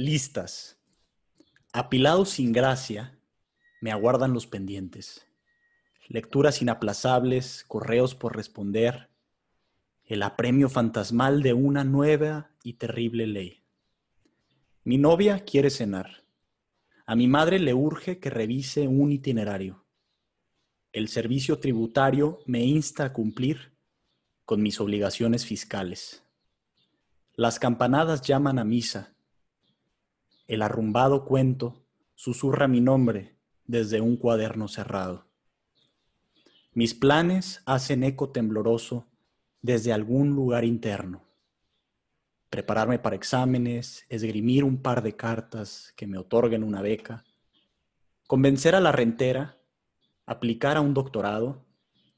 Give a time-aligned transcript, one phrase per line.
[0.00, 0.78] Listas.
[1.72, 3.18] Apilados sin gracia,
[3.80, 5.26] me aguardan los pendientes.
[6.06, 9.10] Lecturas inaplazables, correos por responder,
[10.04, 13.64] el apremio fantasmal de una nueva y terrible ley.
[14.84, 16.22] Mi novia quiere cenar.
[17.04, 19.84] A mi madre le urge que revise un itinerario.
[20.92, 23.72] El servicio tributario me insta a cumplir
[24.44, 26.22] con mis obligaciones fiscales.
[27.34, 29.17] Las campanadas llaman a misa
[30.48, 35.26] el arrumbado cuento susurra mi nombre desde un cuaderno cerrado.
[36.72, 39.06] Mis planes hacen eco tembloroso
[39.60, 41.28] desde algún lugar interno.
[42.48, 47.24] Prepararme para exámenes, esgrimir un par de cartas que me otorguen una beca,
[48.26, 49.58] convencer a la rentera,
[50.24, 51.66] aplicar a un doctorado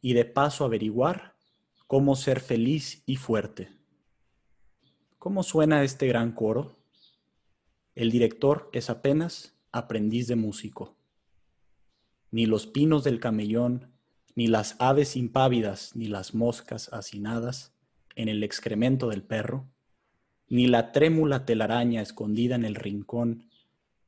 [0.00, 1.34] y de paso averiguar
[1.88, 3.72] cómo ser feliz y fuerte.
[5.18, 6.79] ¿Cómo suena este gran coro?
[8.00, 10.96] El director es apenas aprendiz de músico.
[12.30, 13.92] Ni los pinos del camellón,
[14.34, 17.74] ni las aves impávidas, ni las moscas hacinadas
[18.14, 19.68] en el excremento del perro,
[20.48, 23.50] ni la trémula telaraña escondida en el rincón,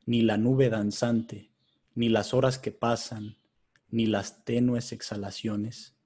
[0.06, 1.50] ni la nube danzante,
[1.94, 3.36] ni las horas que pasan,
[3.90, 5.98] ni las tenues exhalaciones,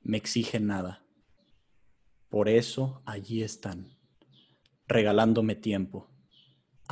[0.00, 1.02] me exigen nada.
[2.28, 3.96] Por eso allí están,
[4.86, 6.11] regalándome tiempo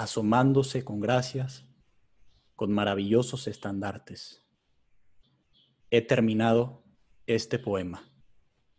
[0.01, 1.67] asomándose con gracias,
[2.57, 4.43] con maravillosos estandartes.
[5.91, 6.83] He terminado
[7.27, 8.03] este poema,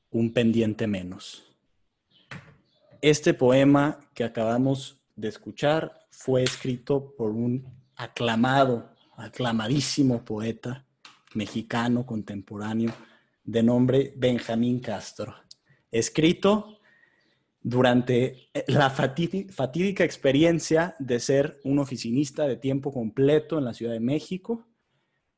[0.10, 1.44] un pendiente menos.
[3.02, 10.88] Este poema que acabamos de escuchar fue escrito por un aclamado, aclamadísimo poeta
[11.36, 12.92] mexicano contemporáneo
[13.44, 15.36] de nombre Benjamín Castro,
[15.92, 16.80] escrito
[17.64, 23.94] durante eh, la fatídica experiencia de ser un oficinista de tiempo completo en la Ciudad
[23.94, 24.68] de México,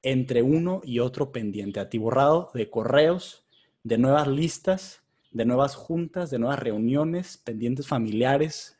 [0.01, 3.45] entre uno y otro pendiente, atiborrado de correos,
[3.83, 8.78] de nuevas listas, de nuevas juntas, de nuevas reuniones, pendientes familiares,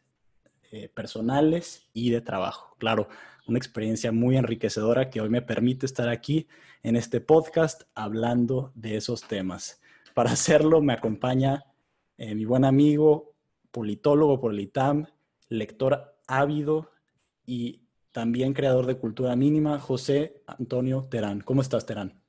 [0.72, 2.76] eh, personales y de trabajo.
[2.78, 3.08] Claro,
[3.48, 6.48] una experiencia muy enriquecedora que hoy me permite estar aquí
[6.82, 9.82] en este podcast hablando de esos temas.
[10.14, 11.66] Para hacerlo me acompaña
[12.18, 13.33] eh, mi buen amigo
[13.74, 15.08] politólogo por el ITAM,
[15.50, 16.92] lector ávido
[17.46, 17.82] y
[18.14, 21.42] también creador de Cultura Mínima, José Antonio Terán.
[21.42, 22.22] ¿Cómo estás, Terán?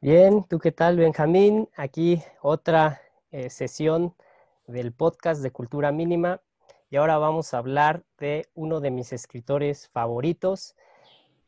[0.00, 1.68] Bien, ¿tú qué tal, Benjamín?
[1.76, 4.14] Aquí otra eh, sesión
[4.66, 6.40] del podcast de Cultura Mínima
[6.90, 10.74] y ahora vamos a hablar de uno de mis escritores favoritos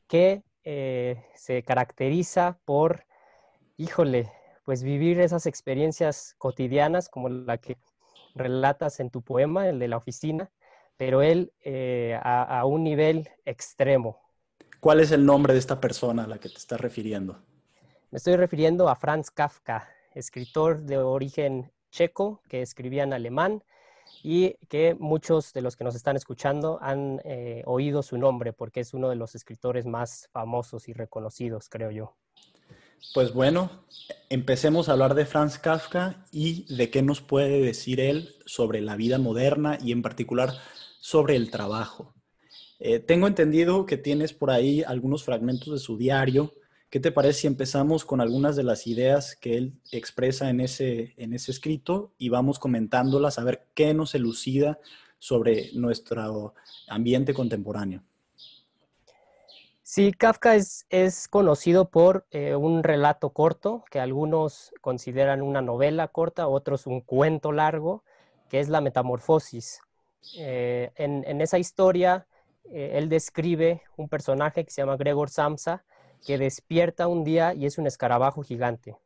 [0.07, 3.07] que eh, se caracteriza por,
[3.79, 4.31] híjole,
[4.65, 7.79] pues vivir esas experiencias cotidianas como la que
[8.35, 10.51] relatas en tu poema, el de la oficina,
[10.97, 14.21] pero él eh, a, un nivel extremo.
[14.81, 17.39] ¿Cuál es el nombre de esta persona a la que te estás refiriendo?
[18.11, 23.65] Me estoy refiriendo a Franz Kafka, escritor de origen checo que escribía en alemán
[24.23, 28.81] y que muchos de los que nos están escuchando han eh, oído su nombre porque
[28.81, 32.15] es uno de los escritores más famosos y reconocidos, creo yo.
[33.13, 33.71] Pues bueno,
[34.29, 38.97] empecemos a hablar de Franz Kafka y de qué nos puede decir él sobre la
[38.97, 40.55] vida moderna y en particular
[41.01, 42.15] sobre el trabajo.
[42.81, 46.55] Eh, tengo entendido que tienes por ahí algunos fragmentos de su diario.
[46.91, 51.15] ¿Qué te parece si empezamos con algunas de las ideas que él expresa en ese,
[51.17, 54.79] en ese escrito y vamos comentándolas a ver qué nos elucida
[55.19, 56.55] sobre nuestro
[56.89, 58.03] ambiente contemporáneo?
[59.95, 66.49] Sí, Kafka es, conocido por eh, un relato corto, que algunos consideran una novela corta,
[66.49, 68.03] otros un cuento largo,
[68.49, 69.79] que es La Metamorfosis.
[70.37, 72.27] Eh, en, esa historia,
[72.73, 75.85] eh, él describe un personaje que se llama Gregor Samsa,
[76.27, 78.97] que despierta un día y es un escarabajo gigante.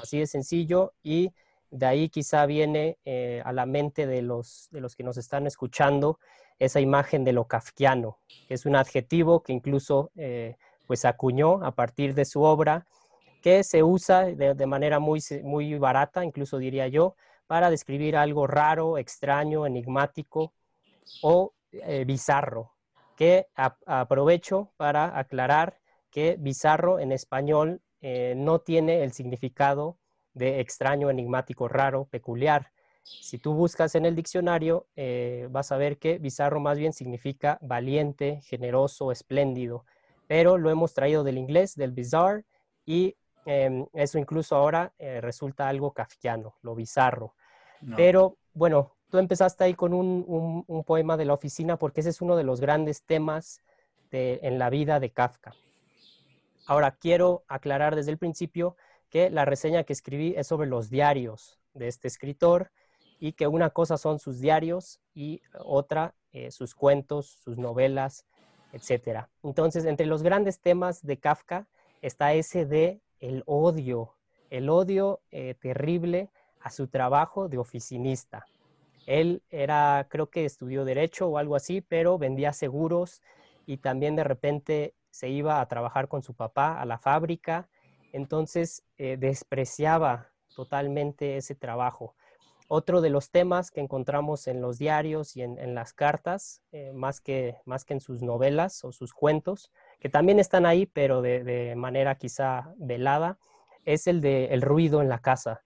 [0.00, 1.32] Así de sencillo, y
[1.70, 2.98] de ahí quizá viene
[3.44, 6.18] a la mente de los, de los que nos están escuchando
[6.58, 8.18] esa imagen de lo kafkiano,
[8.48, 10.56] que es un adjetivo que incluso eh,
[10.86, 12.86] pues acuñó a partir de su obra,
[13.42, 17.14] que se usa de, manera muy, muy barata, incluso diría yo,
[17.46, 20.54] para describir algo raro, extraño, enigmático
[21.22, 22.72] o eh, bizarro,
[23.16, 23.46] que
[23.84, 25.78] aprovecho para aclarar
[26.10, 29.98] que bizarro en español eh, no tiene el significado
[30.32, 32.70] de extraño, enigmático, raro, peculiar.
[33.04, 37.58] Si tú buscas en el diccionario, eh, vas a ver que bizarro más bien significa
[37.60, 39.84] valiente, generoso, espléndido,
[40.26, 42.44] pero lo hemos traído del inglés, del bizarre,
[42.86, 43.14] y
[43.44, 47.34] em, eso incluso ahora eh, resulta algo kafkiano, lo bizarro.
[47.96, 52.34] Pero bueno, tú empezaste ahí con un, poema de la oficina porque ese es uno
[52.34, 53.60] de los grandes temas
[54.10, 55.54] en la vida de Kafka.
[56.66, 58.76] Ahora, quiero aclarar desde el principio
[59.10, 62.70] que la reseña que escribí es sobre los diarios de este escritor
[63.20, 68.26] y que una cosa son sus diarios y otra eh, sus cuentos, sus novelas,
[68.72, 69.28] etc.
[69.42, 71.68] Entonces, entre los grandes temas de Kafka
[72.02, 74.14] está ese de el odio,
[74.50, 76.30] el odio eh, terrible
[76.60, 78.46] a su trabajo de oficinista.
[79.06, 83.22] Él era, creo que estudió derecho o algo así, pero vendía seguros
[83.66, 87.68] y también de repente se iba a trabajar con su papá a la fábrica,
[88.12, 92.14] entonces eh, despreciaba totalmente ese trabajo.
[92.66, 97.20] Otro de los temas que encontramos en los diarios y en, las cartas, eh, más,
[97.20, 99.70] que, más que en sus novelas o sus cuentos,
[100.00, 103.38] que también están ahí, pero de, manera quizá velada,
[103.84, 105.62] es el de el ruido en la casa.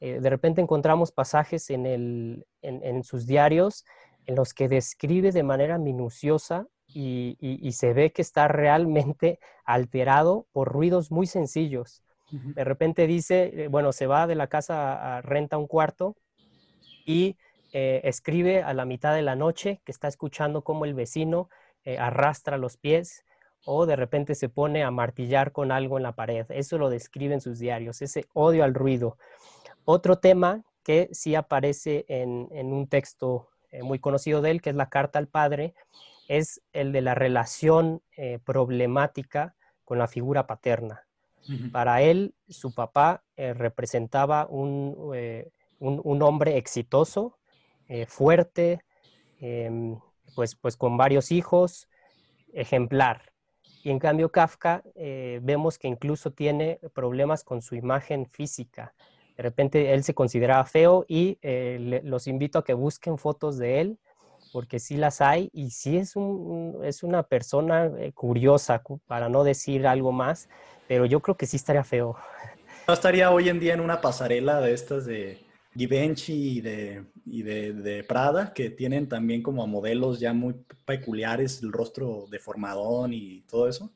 [0.00, 3.84] Eh, de repente encontramos pasajes en, en sus diarios
[4.28, 10.68] en los que describe de manera minuciosa y, se ve que está realmente alterado por
[10.72, 12.04] ruidos muy sencillos.
[12.30, 16.14] De repente dice, eh, bueno, se va de la casa a, renta un cuarto
[17.08, 17.36] y
[17.72, 21.48] eh, escribe a la mitad de la noche que está escuchando cómo el vecino
[21.84, 23.24] eh, arrastra los pies
[23.64, 26.46] o de repente se pone a martillar con algo en la pared.
[26.50, 29.16] Eso lo describe en sus diarios, ese odio al ruido.
[29.84, 33.48] Otro tema que sí aparece en, en un texto
[33.82, 35.74] muy conocido de él, que es la carta al padre,
[36.28, 41.04] es el de la relación eh, problemática con la figura paterna.
[41.72, 44.46] Para él, su papá eh, representaba
[45.14, 47.38] eh, un, un, hombre exitoso,
[48.06, 48.80] fuerte,
[49.40, 49.98] em,
[50.34, 51.88] pues, pues con varios hijos,
[52.52, 53.32] ejemplar.
[53.82, 54.82] Y en cambio Kafka
[55.40, 58.94] vemos que incluso tiene problemas con su imagen física.
[59.36, 61.38] De repente él se consideraba feo y
[62.02, 63.98] los invito a que busquen fotos de él
[64.52, 69.44] porque sí las hay y sí es, un, es una persona eh, curiosa, para no
[69.44, 70.48] decir algo más,
[70.86, 72.16] pero yo creo que sí estaría feo.
[72.86, 75.38] No estaría hoy en día en una pasarela de estas de
[75.78, 80.54] Givenchy y de, y de, de Prada, que tienen también como modelos ya muy
[80.84, 83.92] peculiares, el rostro deformadón y todo eso.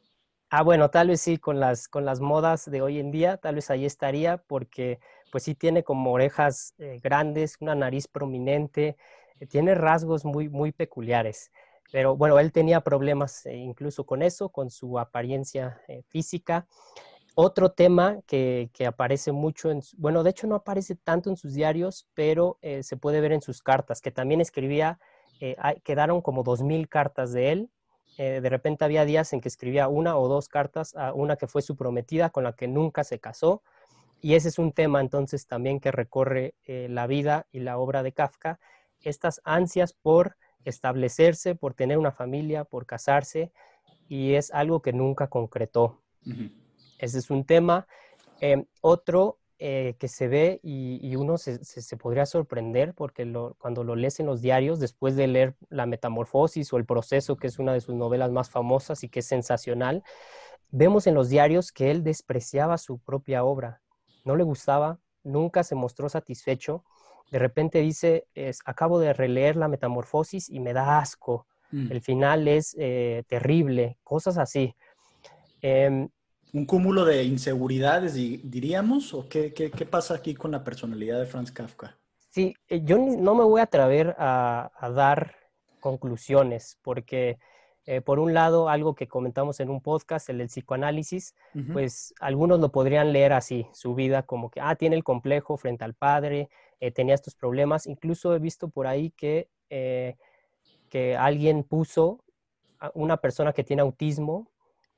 [0.50, 3.55] Ah, bueno, tal vez sí, con las, con las modas de hoy en día, tal
[3.55, 5.00] vez ahí estaría, porque
[5.31, 8.96] pues sí tiene como orejas eh, grandes, una nariz prominente,
[9.49, 11.50] tiene rasgos muy, muy peculiares.
[11.90, 16.67] Pero bueno, él tenía problemas eh, incluso con eso, con su apariencia eh, física.
[17.34, 22.06] Otro tema que, aparece mucho, en, bueno, de hecho no aparece tanto en sus diarios,
[22.14, 24.99] pero eh, se puede ver en sus cartas, que también escribía,
[25.82, 27.70] quedaron como dos mil cartas de él.
[28.17, 31.62] de repente había días en que escribía una o dos cartas a una que fue
[31.62, 33.62] su prometida, con la que nunca se casó.
[34.20, 38.12] Y ese es un tema entonces también que recorre la vida y la obra de
[38.12, 38.60] Kafka
[39.05, 43.53] estas ansias por establecerse, por tener una familia, por casarse,
[44.08, 46.01] y es algo que nunca concretó.
[47.02, 47.86] Ese es un tema.
[48.40, 54.18] Em, otro eh, que se ve y, uno se, podría sorprender porque cuando lo lees
[54.18, 57.82] en los diarios, después de leer La Metamorfosis o El Proceso, que es una de
[57.82, 60.02] sus novelas más famosas y que es sensacional,
[60.70, 63.82] vemos en los diarios que él despreciaba su propia obra.
[64.24, 66.82] No le gustaba, nunca se mostró satisfecho
[67.32, 71.90] de repente dice, es, acabo de releer la metamorfosis y me da asco, mm.
[71.90, 74.76] el final es eh, terrible, cosas así.
[75.62, 76.10] Em,
[76.54, 79.14] ¿Un cúmulo de inseguridades, diríamos?
[79.14, 81.96] ¿O qué, qué, pasa aquí con la personalidad de Franz Kafka?
[82.28, 85.34] Sí, eh, yo no me voy a atrever a, dar
[85.80, 87.38] conclusiones, porque
[87.86, 91.34] eh, por un lado, algo que comentamos en un podcast, el del psicoanálisis,
[91.72, 95.84] pues algunos lo podrían leer así, su vida como que, ah, tiene el complejo frente
[95.84, 97.86] al padre, eh, tenía estos problemas.
[97.86, 100.16] Incluso he visto por ahí que, eh,
[100.90, 102.22] que alguien puso,
[102.94, 104.51] una persona que tiene autismo,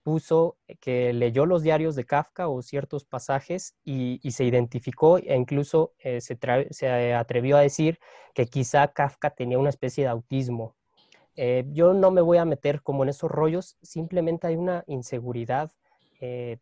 [0.05, 5.95] puso que leyó los diarios de Kafka o ciertos pasajes y, se identificó e incluso
[5.99, 6.39] eh, se,
[6.71, 7.99] se, atrevió a decir
[8.35, 10.77] que quizá Kafka tenía una especie de autismo.
[11.73, 15.73] yo no me voy a meter como en esos rollos, simplemente hay una inseguridad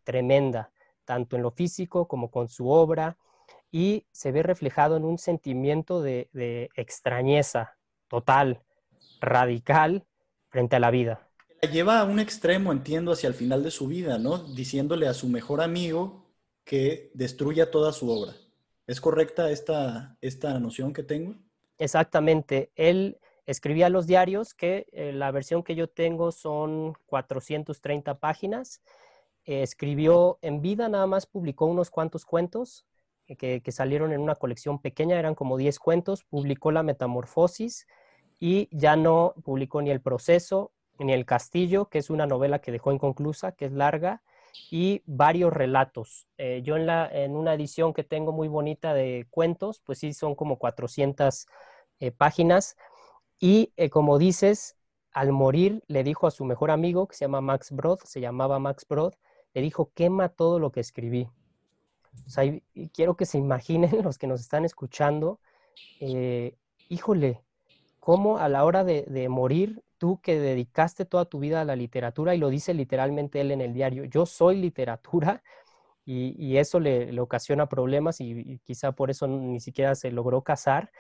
[0.02, 0.72] tremenda,
[1.04, 3.18] tanto en lo físico como con su obra,
[3.70, 7.76] y se ve reflejado en un sentimiento de extrañeza
[8.08, 8.62] total,
[9.20, 10.04] radical
[10.50, 11.32] frente a la vida.
[11.71, 14.38] Lleva a un extremo, entiendo, hacia el final de su vida, ¿no?
[14.38, 16.26] Diciéndole a su mejor amigo
[16.64, 18.35] que destruya toda su obra.
[18.88, 21.37] ¿Es correcta esta, esta noción que tengo?
[21.78, 22.73] Exactamente.
[22.75, 28.83] Él escribía los diarios, que eh, la versión que yo tengo son 430 páginas.
[29.45, 32.87] Escribió en vida, nada más publicó unos cuantos cuentos
[33.28, 36.25] eh, que, que, salieron en una colección pequeña, eran como 10 cuentos.
[36.25, 37.87] Publicó La Metamorfosis
[38.40, 42.72] y ya no publicó ni El Proceso ni El Castillo, que es una novela que
[42.72, 44.22] dejó inconclusa, que es larga
[44.70, 46.26] y varios relatos.
[46.38, 50.12] Eh, yo en, la, en una edición que tengo muy bonita de cuentos, pues sí,
[50.12, 51.46] son como 400
[52.00, 52.76] eh, páginas.
[53.38, 54.76] Y eh, como dices,
[55.12, 58.58] al morir le dijo a su mejor amigo, que se llama Max Brod, se llamaba
[58.58, 59.14] Max Brod,
[59.54, 61.28] le dijo, quema todo lo que escribí.
[62.92, 65.40] Quiero que se imaginen los que nos están escuchando,
[66.88, 67.42] híjole,
[68.00, 72.35] cómo a la hora de morir tú que dedicaste toda tu vida a la literatura
[72.35, 75.44] y lo dice literalmente él en el diario, yo soy literatura
[76.04, 80.90] y, eso le, ocasiona problemas y, quizá por eso ni siquiera se logró casar.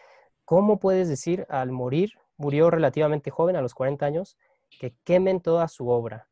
[0.44, 4.36] ¿Cómo puedes decir al morir, murió relativamente joven, a los 40 años,
[4.78, 6.28] que quemen toda su obra?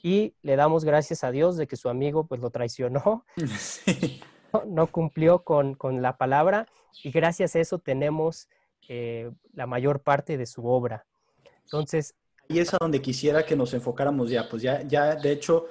[0.00, 3.24] Y le damos gracias a Dios de que su amigo pues lo traicionó,
[4.68, 6.68] no, cumplió con, la palabra
[7.02, 8.48] y gracias a eso tenemos
[8.88, 11.04] eh, la mayor parte de su obra.
[11.64, 12.14] Entonces...
[12.48, 15.68] Y es a donde quisiera que nos enfocáramos ya, pues ya, ya de hecho,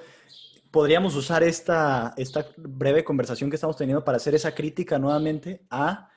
[0.72, 6.08] podríamos usar esta, esta breve conversación que estamos teniendo para hacer esa crítica nuevamente a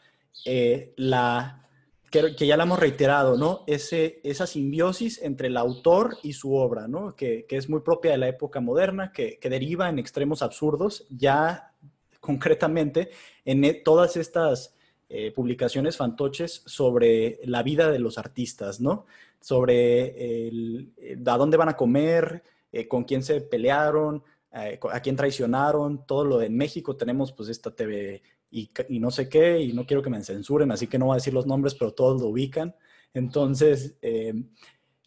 [0.45, 1.65] eh, la,
[2.09, 3.63] que, ya la hemos reiterado, ¿no?
[3.67, 7.15] Ese, esa simbiosis entre el autor y su obra, ¿no?
[7.15, 11.05] Que, que es muy propia de la época moderna, que, que, deriva en extremos absurdos,
[11.09, 11.73] ya
[12.19, 13.09] concretamente
[13.43, 14.75] en e, todas estas
[15.09, 19.05] eh, publicaciones fantoches sobre la vida de los artistas, ¿no?
[19.45, 24.99] Sobre el, eh, a dónde van a comer, eh, con quién se pelearon, eh, a
[25.01, 29.59] quién traicionaron, todo lo de México tenemos pues esta TV y, y, no sé qué,
[29.59, 31.93] y no quiero que me censuren, así que no voy a decir los nombres, pero
[31.93, 32.75] todos lo ubican.
[33.13, 33.99] Entonces,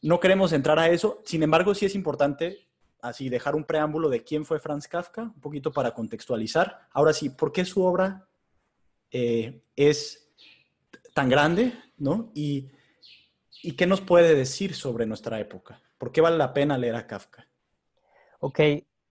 [0.03, 2.69] no queremos entrar a eso, sin embargo sí es importante
[3.03, 6.87] así dejar un preámbulo de quién fue Franz Kafka, un poquito para contextualizar.
[6.93, 8.29] Ahora sí, ¿por qué su obra
[9.11, 10.31] es
[11.13, 12.31] tan grande, ¿no?
[12.35, 12.69] Y
[13.63, 15.81] ¿Y qué nos puede decir sobre nuestra época?
[15.99, 17.47] ¿Por qué vale la pena leer a Kafka?
[18.41, 18.61] Ok,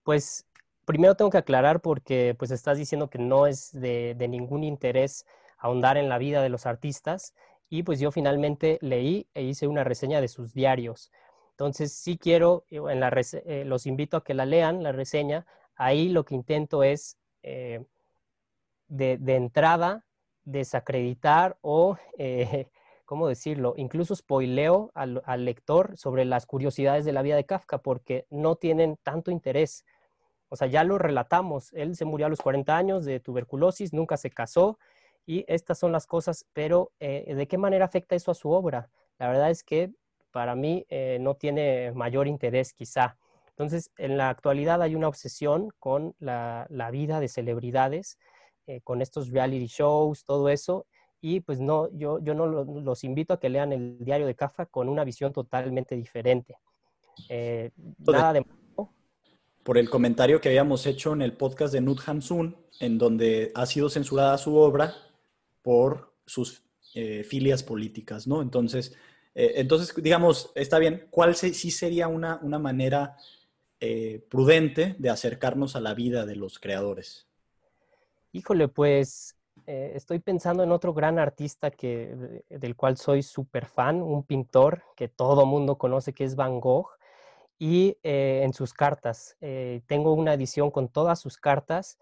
[0.04, 0.46] pues
[0.86, 5.26] primero tengo que aclarar porque pues estás diciendo que no es de, ningún interés
[5.58, 7.34] ahondar en la vida de los artistas
[7.70, 11.12] y pues yo finalmente leí e hice una reseña de sus diarios.
[11.52, 15.46] Entonces sí quiero, eh, en la eh, los invito a que la lean, la reseña.
[15.76, 17.84] Ahí lo que intento es eh,
[18.88, 20.06] de, de, entrada
[20.46, 21.98] desacreditar o
[23.08, 23.74] ¿cómo decirlo?
[23.78, 28.98] Incluso spoileo al, lector sobre las curiosidades de la vida de Kafka porque no tienen
[29.02, 29.86] tanto interés.
[30.50, 31.72] O sea, ya lo relatamos.
[31.74, 34.78] Él se murió a los 40 años de tuberculosis, nunca se casó
[35.26, 38.90] y estas son las cosas, pero eh, ¿de qué manera afecta eso a su obra?
[39.20, 39.90] La verdad es que
[40.32, 43.18] para mí eh, no tiene mayor interés quizá.
[43.52, 48.20] Entonces, en la actualidad hay una obsesión con la, vida de celebridades,
[48.68, 50.86] eh, con estos reality shows, todo eso,
[51.22, 54.66] y pues no, yo, yo no los invito a que lean el diario de Kafka
[54.68, 56.58] con una visión totalmente diferente.
[57.30, 58.46] Eh, nada de...
[59.64, 63.66] Por el comentario que habíamos hecho en el podcast de Nut Hamsun, en donde ha
[63.66, 64.94] sido censurada su obra
[65.62, 68.42] por sus eh, filias políticas, ¿no?
[68.42, 68.96] Entonces,
[69.36, 73.18] eh, entonces, digamos, está bien, ¿cuál sí sería una, una manera
[74.30, 77.28] prudente de acercarnos a la vida de los creadores?
[78.32, 79.37] Híjole, pues
[79.68, 84.82] eh, estoy pensando en otro gran artista que, del cual soy súper fan, un pintor
[84.96, 86.88] que todo mundo conoce, que es Van Gogh,
[87.60, 89.36] y eh, en sus cartas.
[89.42, 92.00] Eh, tengo una edición con todas sus cartas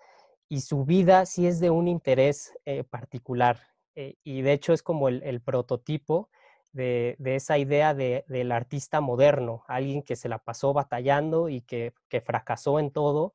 [0.47, 2.53] y su vida sí es de un interés
[2.89, 3.59] particular.
[3.95, 6.29] y de hecho es como el, prototipo
[6.73, 12.21] de, esa idea del artista moderno, alguien que se la pasó batallando y que, que
[12.21, 13.33] fracasó en todo,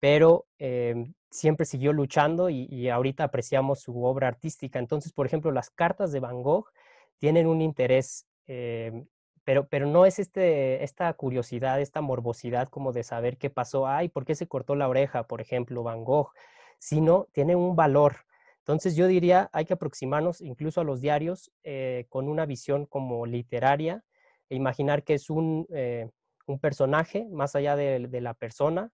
[0.00, 4.78] pero em, siempre siguió luchando y, ahorita apreciamos su obra artística.
[4.78, 6.66] Entonces, por ejemplo, las cartas de Van Gogh
[7.18, 9.06] tienen un interés, em,
[9.44, 14.08] pero, pero no es este, esta curiosidad, esta morbosidad como de saber qué pasó, ay,
[14.08, 16.32] ¿por qué se cortó la oreja, por ejemplo, Van Gogh?
[16.78, 18.16] Sino tiene un valor.
[18.58, 23.26] Entonces yo diría, hay que aproximarnos incluso a los diarios eh, con una visión como
[23.26, 24.04] literaria
[24.48, 26.10] e imaginar que es un, eh,
[26.46, 28.92] un personaje más allá de la persona,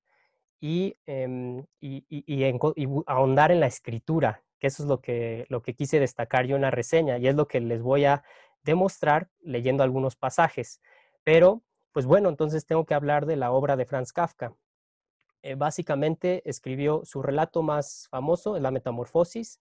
[0.60, 2.04] y, em, y,
[3.06, 6.62] ahondar en la escritura, que eso es lo que, lo que quise destacar yo en
[6.62, 8.22] la reseña y es lo que les voy a
[8.62, 10.80] demostrar leyendo algunos pasajes.
[11.25, 14.54] Pero, pues bueno, entonces tengo que hablar de la obra de Franz Kafka.
[15.42, 19.60] Eh, básicamente escribió su relato más famoso, La Metamorfosis,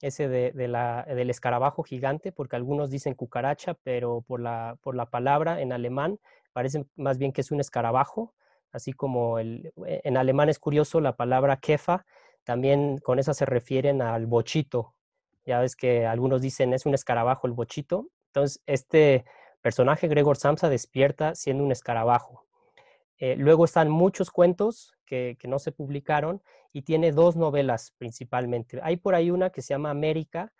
[0.00, 5.06] ese de, la, del escarabajo gigante, porque algunos dicen cucaracha, pero por la, por la
[5.06, 6.18] palabra en alemán
[6.52, 8.34] parece más bien que es un escarabajo,
[8.74, 12.04] así como el, en alemán es curioso la palabra kefa,
[12.42, 14.94] también con esa se refieren al bochito.
[15.46, 18.08] Ya ves que algunos dicen es un escarabajo el bochito.
[18.26, 19.24] Entonces, este
[19.62, 22.44] personaje, Gregor Samsa, despierta siendo un escarabajo.
[23.18, 28.80] Eh, luego están muchos cuentos que, no se publicaron y tiene dos novelas principalmente.
[28.82, 30.52] Hay por ahí una que se llama América,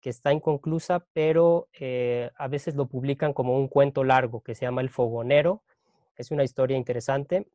[0.00, 4.66] que está inconclusa, pero eh, a veces lo publican como un cuento largo que se
[4.66, 5.62] llama El Fogonero.
[6.16, 7.46] Es una historia interesante.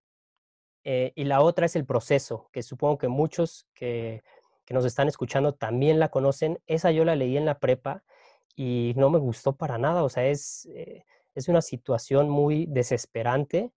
[0.89, 4.23] Eh, y la otra es el proceso, que supongo que muchos que,
[4.69, 6.61] nos están escuchando también la conocen.
[6.65, 8.03] Esa yo la leí en la prepa
[8.55, 10.03] y no me gustó para nada.
[10.03, 11.03] O sea, es, eh,
[11.35, 13.73] es una situación muy desesperante.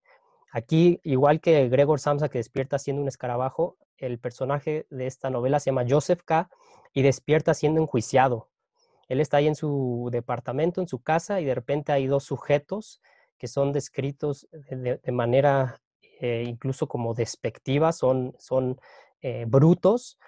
[0.53, 5.59] Aquí, igual que Gregor Samsa que despierta siendo un escarabajo, el personaje de esta novela
[5.59, 6.49] se llama Joseph K.
[6.93, 8.47] y despierta siendo enjuiciado.
[9.09, 13.01] Él está ahí en su departamento, en su casa, y de repente hay dos sujetos
[13.37, 15.80] que son descritos de manera
[16.23, 18.79] eh, incluso como despectivas, son, son
[19.23, 20.19] eh, brutos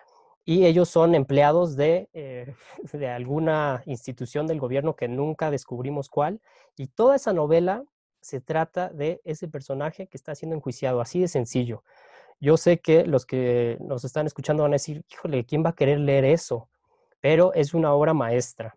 [0.43, 2.55] y ellos son empleados de, eh,
[2.93, 6.41] de alguna institución del gobierno que nunca descubrimos cuál.
[6.75, 7.83] Y toda esa novela
[8.21, 11.83] se trata de ese personaje que está siendo enjuiciado, así de sencillo.
[12.39, 15.75] Yo sé que los que nos están escuchando van a decir, híjole, ¿quién va a
[15.75, 16.69] querer leer eso?
[17.21, 18.75] Pero es una obra maestra.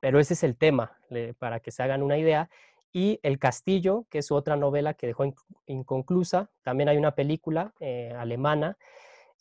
[0.00, 0.96] Pero ese es el tema,
[1.40, 2.48] para que se hagan una idea.
[2.96, 5.30] Y El Castillo, que es otra novela que dejó
[5.66, 8.78] inconclusa, también hay una película eh, alemana,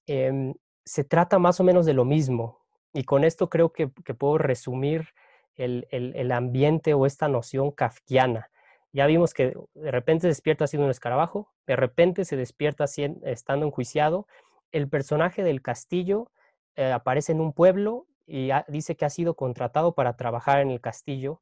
[0.07, 2.59] em, se trata más o menos de lo mismo.
[2.91, 5.13] Y con esto creo que, puedo resumir
[5.55, 8.49] el, ambiente o esta noción kafkiana.
[8.91, 12.83] Ya vimos que de repente se despierta siendo un escarabajo, de repente se despierta
[13.23, 14.27] estando enjuiciado.
[14.73, 16.29] El personaje del castillo
[16.75, 20.81] eh, aparece en un pueblo y dice que ha sido contratado para trabajar en el
[20.81, 21.39] castillo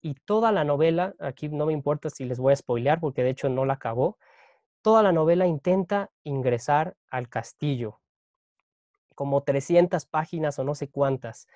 [0.00, 3.30] y toda la novela, aquí no me importa si les voy a spoilear porque de
[3.30, 4.18] hecho no la acabó,
[4.82, 8.00] toda la novela intenta ingresar al castillo,
[9.14, 11.48] como 300 páginas o no sé cuántas,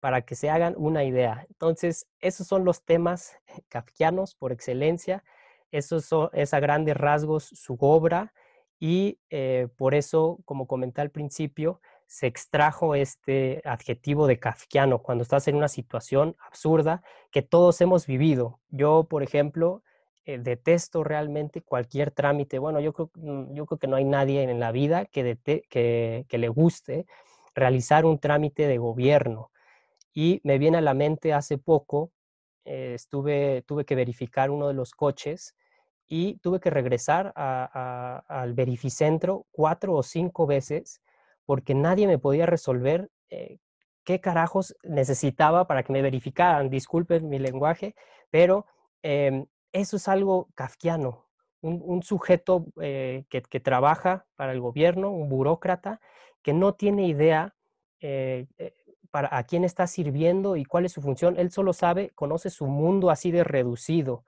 [0.00, 1.44] para que se hagan una idea.
[1.48, 3.36] Entonces, esos son los temas
[3.68, 5.24] kafkianos por excelencia,
[5.70, 8.32] esos son, es a grandes rasgos su obra
[8.78, 15.22] y eh, por eso, como comenté al principio, se extrajo este adjetivo de kafkiano cuando
[15.22, 18.60] estás en una situación absurda que todos hemos vivido.
[18.70, 19.82] Yo, por ejemplo,
[20.24, 22.58] eh, detesto realmente cualquier trámite.
[22.58, 25.36] Bueno, yo creo, mm, yo creo que no hay nadie en la vida que,
[26.30, 27.06] le guste
[27.54, 29.50] realizar un trámite de gobierno.
[30.14, 32.10] Y me viene a la mente hace poco,
[32.64, 35.54] eh, estuve, tuve que verificar uno de los coches
[36.08, 41.02] y tuve que regresar al verificentro cuatro o cinco veces
[41.48, 43.56] porque nadie me podía resolver eh,
[44.04, 46.68] qué carajos necesitaba para que me verificaran.
[46.68, 47.94] Disculpen mi lenguaje,
[48.28, 48.66] pero
[49.00, 51.24] em, eso es algo kafkiano.
[51.62, 56.02] Un, sujeto eh, que, trabaja para el gobierno, un burócrata,
[56.42, 57.54] que no tiene idea
[58.00, 58.46] eh,
[59.10, 61.38] para a quién está sirviendo y cuál es su función.
[61.38, 64.22] Él solo sabe, conoce su mundo así de reducido.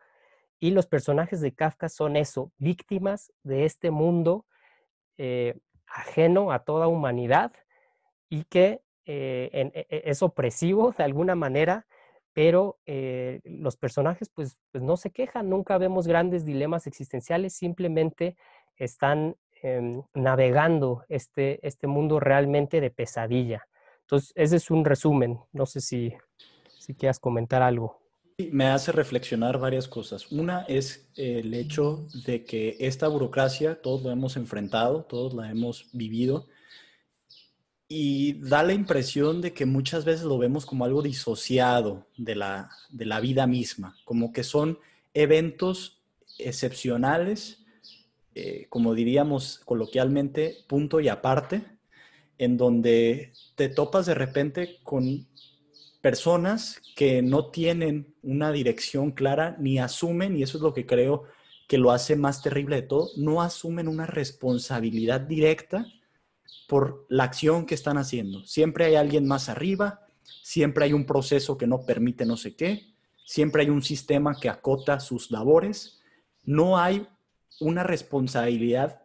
[0.58, 4.46] Y los personajes de Kafka son eso, víctimas de este mundo
[5.90, 7.52] ajeno a toda humanidad
[8.28, 11.86] y que eh, e, e, es opresivo de alguna manera,
[12.32, 18.36] pero eh, los personajes pues, pues, no se quejan, nunca vemos grandes dilemas existenciales, simplemente
[18.76, 23.66] están em, navegando este, este mundo realmente de pesadilla.
[24.02, 26.14] Entonces, ese es un resumen, no sé si,
[26.78, 27.99] si quieras comentar algo
[28.52, 30.30] me hace reflexionar varias cosas.
[30.32, 35.86] Una es el hecho de que esta burocracia, todos lo hemos enfrentado, todos la hemos
[35.92, 36.46] vivido,
[37.88, 42.70] y da la impresión de que muchas veces lo vemos como algo disociado de la,
[42.88, 44.78] de la vida misma, como que son
[45.12, 46.00] eventos
[46.38, 47.64] excepcionales,
[48.34, 51.64] eh, como diríamos coloquialmente, punto y aparte,
[52.38, 55.26] en donde te topas de repente con
[56.00, 61.24] personas que no tienen una dirección clara ni asumen, y eso es lo que creo
[61.68, 65.86] que lo hace más terrible de todo, no asumen una responsabilidad directa
[66.66, 68.44] por la acción que están haciendo.
[68.44, 70.06] Siempre hay alguien más arriba,
[70.42, 72.86] siempre hay un proceso que no permite no sé qué,
[73.24, 76.00] siempre hay un sistema que acota sus labores,
[76.44, 77.06] no hay
[77.60, 78.99] una responsabilidad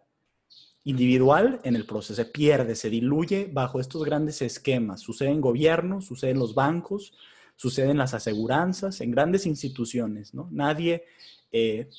[0.86, 5.02] individual en el proceso, se pierde, se diluye bajo estos grandes esquemas.
[5.02, 7.14] Sucede en gobierno, sucede en los bancos,
[7.56, 10.48] sucede en las aseguranzas, en grandes instituciones, ¿no?
[10.52, 11.04] Nadie,
[11.52, 11.90] eh,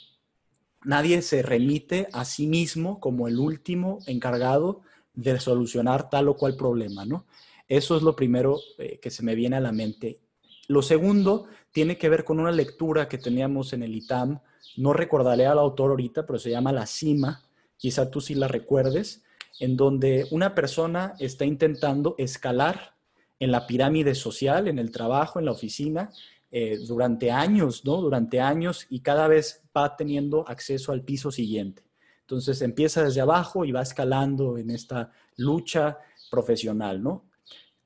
[0.85, 4.83] nadie se remite a sí mismo como el último encargado
[5.14, 7.27] de solucionar tal o cual problema, ¿no?
[7.68, 10.20] Eso es lo primero eh, que se me viene a la mente.
[10.68, 14.38] Lo segundo tiene que ver con una lectura que teníamos en el ITAM,
[14.77, 17.45] no recordaré al autor ahorita, pero se llama La Cima,
[17.77, 19.23] quizá tú sí la recuerdes,
[19.59, 22.95] en donde una persona está intentando escalar
[23.39, 26.11] en la pirámide social, en el trabajo, en la oficina,
[26.51, 28.01] eh, durante años, ¿no?
[28.01, 31.83] Durante años y cada vez va teniendo acceso al piso siguiente.
[32.21, 35.99] Entonces empieza desde abajo y va escalando en esta lucha
[36.31, 37.29] profesional, ¿no?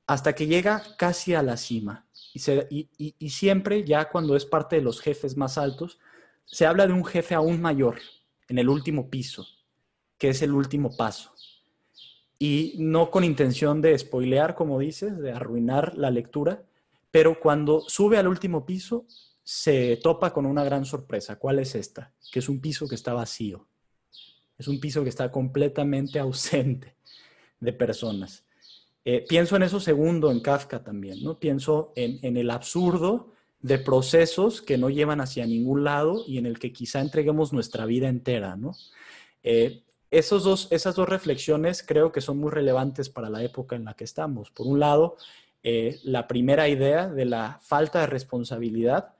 [0.07, 2.07] Hasta que llega casi a la cima.
[2.69, 5.99] Y, y siempre, ya cuando es parte de los jefes más altos,
[6.45, 7.99] se habla de un jefe aún mayor,
[8.47, 9.45] en el último piso,
[10.21, 11.31] que es el último paso.
[12.37, 16.61] Y no con intención de spoilear, como dices, de arruinar la lectura,
[17.09, 19.07] pero cuando sube al último piso,
[19.43, 21.39] se topa con una gran sorpresa.
[21.39, 22.13] ¿Cuál es esta?
[22.31, 23.65] Que es un piso que está vacío.
[24.59, 26.93] Es un piso que está completamente ausente
[27.59, 28.43] de personas.
[29.03, 31.39] Eh, pienso en eso segundo en Kafka también, ¿no?
[31.39, 36.59] Pienso en, el absurdo de procesos que no llevan hacia ningún lado y en el
[36.59, 38.75] que quizá entreguemos nuestra vida entera, ¿no?
[39.41, 43.85] Eh, esos dos, esas dos reflexiones creo que son muy relevantes para la época en
[43.85, 44.51] la que estamos.
[44.51, 45.15] Por un lado,
[45.63, 49.15] eh, la primera idea de la falta de responsabilidad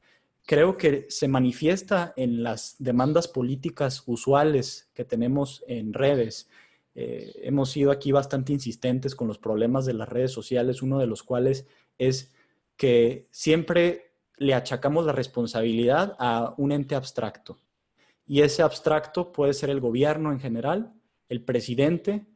[0.45, 6.49] creo que se manifiesta en las demandas políticas usuales que tenemos en redes.
[6.93, 11.08] Eh, hemos sido aquí bastante insistentes con los problemas de las redes sociales, uno de
[11.08, 12.34] los cuales es
[12.75, 17.60] que siempre le achacamos la responsabilidad a un ente abstracto.
[18.32, 20.94] Y ese abstracto puede ser el gobierno en general,
[21.28, 22.28] el presidente,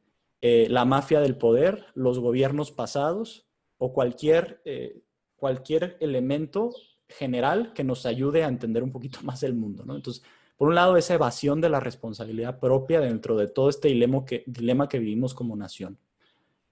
[0.41, 5.03] eh, la mafia del poder, los gobiernos pasados o cualquier, eh,
[5.37, 6.71] cualquier elemento
[7.07, 9.83] general que nos ayude a entender un poquito más el mundo.
[9.83, 10.21] Entonces,
[10.57, 14.43] por un lado, esa evasión de la responsabilidad propia dentro de todo este dilema que,
[14.47, 15.97] dilema que vivimos como nación.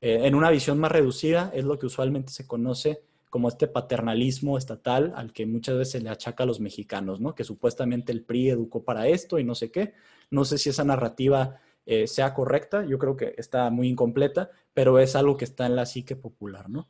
[0.02, 4.60] Eh, en una visión más reducida es lo que usualmente se conoce como este paternalismo
[4.60, 7.34] estatal al que muchas veces se le achaca a los mexicanos, ¿no?
[7.34, 9.96] Que supuestamente el PRI educó para esto y no sé qué.
[10.30, 15.00] No sé si esa narrativa eh, sea correcta, yo creo que está muy incompleta, pero
[15.00, 16.88] es algo que está en la psique popular, ¿no?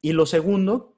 [0.00, 0.94] Y lo segundo,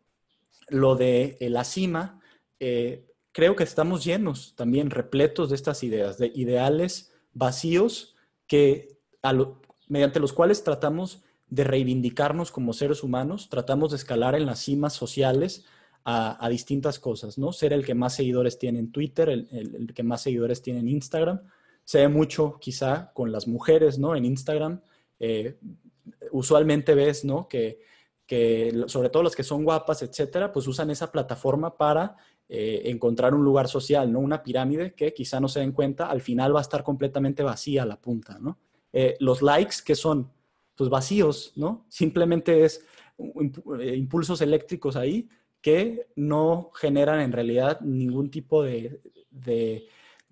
[0.69, 2.21] lo de eh, la cima,
[2.61, 8.15] eh, creo que estamos llenos también, repletos de estas ideas, de ideales vacíos
[8.47, 8.99] que
[9.89, 14.95] mediante los cuales tratamos de reivindicarnos como seres humanos, tratamos de escalar en las cimas
[14.95, 15.67] sociales
[16.03, 17.53] a, distintas cosas, ¿no?
[17.53, 21.43] Ser el que más seguidores tiene en Twitter, el, que más seguidores tiene en Instagram.
[21.85, 24.17] Se ve mucho quizá con las mujeres, ¿no?
[24.17, 24.81] En Instagram.
[25.21, 25.59] Eh,
[26.31, 27.47] usualmente ves, ¿no?
[27.49, 27.81] Que,
[28.87, 32.17] sobre todo los que son guapas, etcétera, pues usan esa plataforma para
[32.49, 34.21] eh, encontrar un lugar social, ¿no?
[34.21, 37.85] Una pirámide que quizá no se den cuenta, al final va a estar completamente vacía
[37.85, 38.59] la punta, ¿no?
[38.91, 40.31] Eh, los likes que son
[40.83, 41.87] pues vacíos, ¿no?
[41.89, 42.85] Simplemente es
[43.17, 45.29] eh, impulsos eléctricos ahí
[45.61, 49.01] que no generan en realidad ningún tipo de,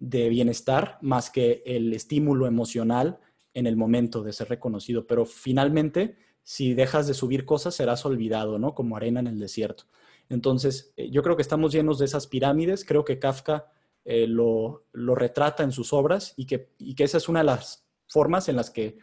[0.00, 3.20] bienestar más que el estímulo emocional
[3.54, 5.06] en el momento de ser reconocido.
[5.06, 8.74] Pero finalmente, si dejas de subir cosas, serás olvidado, ¿no?
[8.74, 9.84] Como arena en el desierto.
[10.28, 12.84] Entonces, eh, yo creo que estamos llenos de esas pirámides.
[12.84, 13.70] Creo que Kafka
[14.04, 17.86] eh, lo, retrata en sus obras y que, y que esa es una de las
[18.08, 18.98] formas en las que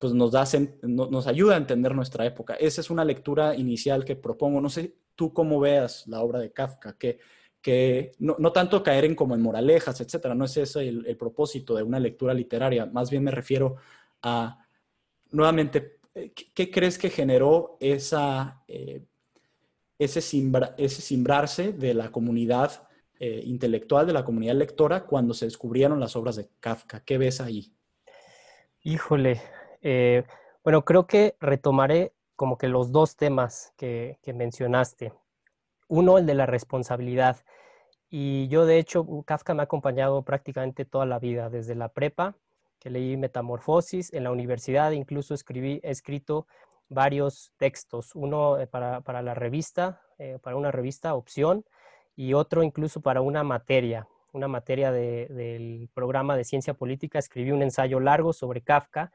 [0.00, 0.44] pues nos, da,
[0.82, 2.54] nos ayuda a entender nuestra época.
[2.54, 4.58] Esa es una lectura inicial que propongo.
[4.58, 7.18] No sé tú cómo veas la obra de Kafka, que,
[7.60, 11.82] que no, tanto caer en como en moralejas, etcétera, no es ese el, propósito de
[11.82, 13.76] una lectura literaria, más bien me refiero
[14.22, 14.64] a,
[15.32, 15.98] nuevamente,
[16.54, 19.04] ¿qué, crees que generó esa, eh,
[19.98, 20.20] ese,
[20.78, 26.16] ese simbrarse de la comunidad eh, intelectual, de la comunidad lectora, cuando se descubrieron las
[26.16, 27.04] obras de Kafka?
[27.04, 27.74] ¿Qué ves ahí?
[28.82, 29.42] Híjole,
[29.82, 30.24] eh,
[30.62, 35.12] bueno, creo que retomaré como que los dos temas que, mencionaste.
[35.88, 37.38] Uno, el de la responsabilidad.
[38.08, 42.36] Y yo, de hecho, Kafka me ha acompañado prácticamente toda la vida, desde la prepa,
[42.78, 46.46] que leí Metamorfosis, en la universidad incluso escribí, he escrito
[46.88, 51.64] varios textos, uno eh, para, la revista, eh, para una revista Opción,
[52.16, 57.62] y otro incluso para una materia, una materia del programa de ciencia política, escribí un
[57.62, 59.12] ensayo largo sobre Kafka,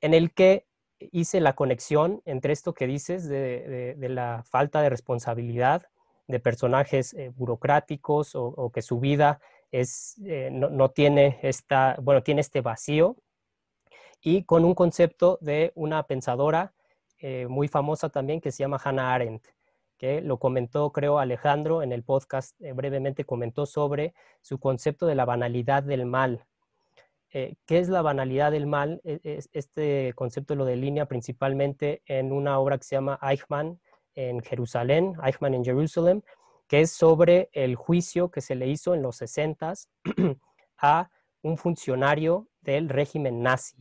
[0.00, 0.66] en el que
[0.98, 5.86] hice la conexión entre esto que dices de, la falta de responsabilidad
[6.26, 12.40] de personajes eh, burocráticos o, que su vida es, eh, no, tiene esta, bueno, tiene
[12.40, 13.16] este vacío
[14.20, 16.74] y con un concepto de una pensadora
[17.18, 19.46] eh, muy famosa también que se llama Hannah Arendt,
[19.96, 25.24] que lo comentó, creo, Alejandro en el podcast, brevemente comentó sobre su concepto de la
[25.24, 26.44] banalidad del mal.
[27.30, 29.00] Eh, ¿Qué es la banalidad del mal?
[29.04, 33.80] E, este concepto lo delinea principalmente en una obra que se llama Eichmann
[34.14, 36.22] en Jerusalén, Eichmann en Jerusalem,
[36.66, 39.74] que es sobre el juicio que se le hizo en los 60
[40.78, 41.10] a
[41.42, 43.76] un funcionario del régimen nazi.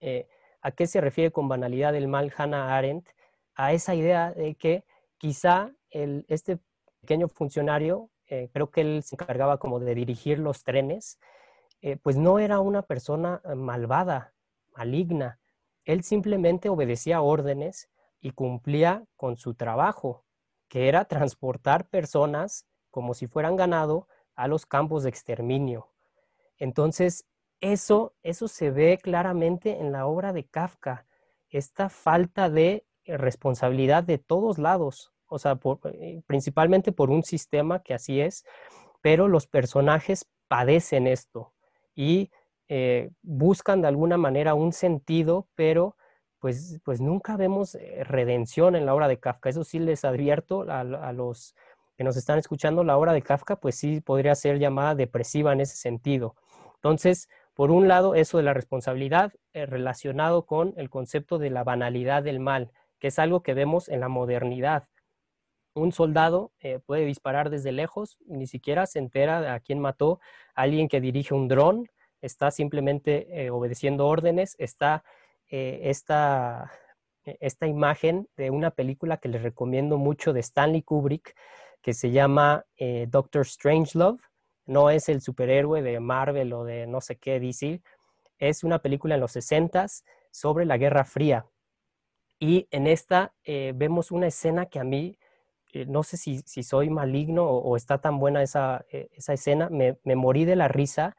[0.00, 0.26] Eh,
[0.60, 3.08] ¿A qué se refiere con banalidad del mal Hannah Arendt?
[3.54, 4.84] A esa idea de que
[5.18, 6.58] quizá este
[7.00, 11.18] pequeño funcionario, eh, creo que él se encargaba como de dirigir los trenes,
[11.82, 14.32] eh, pues no era una persona malvada,
[14.76, 15.40] maligna.
[15.84, 17.90] Él simplemente obedecía órdenes
[18.20, 20.24] y cumplía con su trabajo,
[20.68, 25.88] que era transportar personas como si fueran ganado a los campos de exterminio.
[26.56, 27.26] Entonces,
[27.60, 31.06] eso, eso se ve claramente en la obra de Kafka,
[31.50, 35.58] esta falta de eh, responsabilidad de todos lados, o sea,
[35.94, 38.44] eh, principalmente por un sistema que así es,
[39.00, 41.52] pero los personajes padecen esto
[41.94, 42.30] y
[42.68, 45.96] eh, buscan de alguna manera un sentido, pero
[46.38, 49.48] pues, pues nunca vemos redención en la obra de Kafka.
[49.48, 51.54] Eso sí les advierto a, a los
[51.96, 55.60] que nos están escuchando, la obra de Kafka, pues sí podría ser llamada depresiva en
[55.60, 56.34] ese sentido.
[56.76, 61.64] Entonces, por un lado, eso de la responsabilidad eh, relacionado con el concepto de la
[61.64, 64.88] banalidad del mal, que es algo que vemos en la modernidad.
[65.74, 70.20] Un soldado eh, puede disparar desde lejos, ni siquiera se entera de a quién mató,
[70.54, 71.88] alguien que dirige un dron,
[72.20, 75.04] está simplemente eh, obedeciendo órdenes, está
[75.48, 76.72] esta,
[77.24, 81.36] esta imagen de una película que les recomiendo mucho de Stanley Kubrick,
[81.82, 82.64] que se llama
[83.08, 84.18] Doctor Strangelove,
[84.64, 87.82] no es el superhéroe de Marvel o de no sé qué DC,
[88.38, 89.86] es una película en los 60
[90.30, 91.46] sobre la Guerra Fría.
[92.40, 95.16] Y en esta eh, vemos una escena que a mí,
[95.72, 100.44] eh, no sé si, soy maligno o, está tan buena esa, eh, escena, me, morí
[100.44, 101.16] de la risa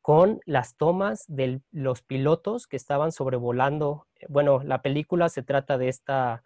[0.00, 4.06] con las tomas de los pilotos que estaban sobrevolando.
[4.28, 6.42] Bueno, la película se trata de esta,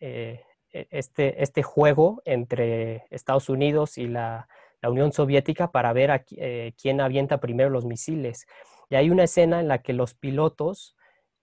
[0.00, 4.48] e, este, este juego entre Estados Unidos y la,
[4.82, 8.46] la Unión Soviética para ver eh, quién avienta primero los misiles.
[8.88, 10.96] Y hay una escena en la que los pilotos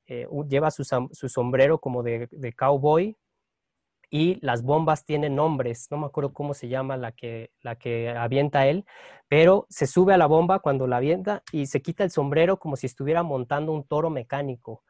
[0.08, 0.84] eh, llevan su,
[1.30, 3.16] sombrero como de, cowboy
[4.10, 8.10] y las bombas tienen nombres, no me acuerdo cómo se llama la que, la que
[8.10, 8.86] avienta él,
[9.28, 12.76] pero se sube a la bomba cuando la avienta y se quita el sombrero como
[12.76, 14.84] si estuviera montando un toro mecánico.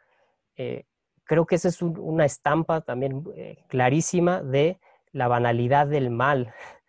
[0.55, 0.85] Eh,
[1.23, 3.23] creo que esa es una estampa también
[3.67, 4.79] clarísima de
[5.11, 6.53] la banalidad del mal.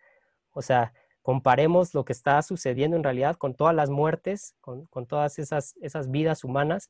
[0.51, 5.37] O sea, comparemos lo que está sucediendo en realidad con todas las muertes, con, todas
[5.39, 6.89] esas, esas vidas humanas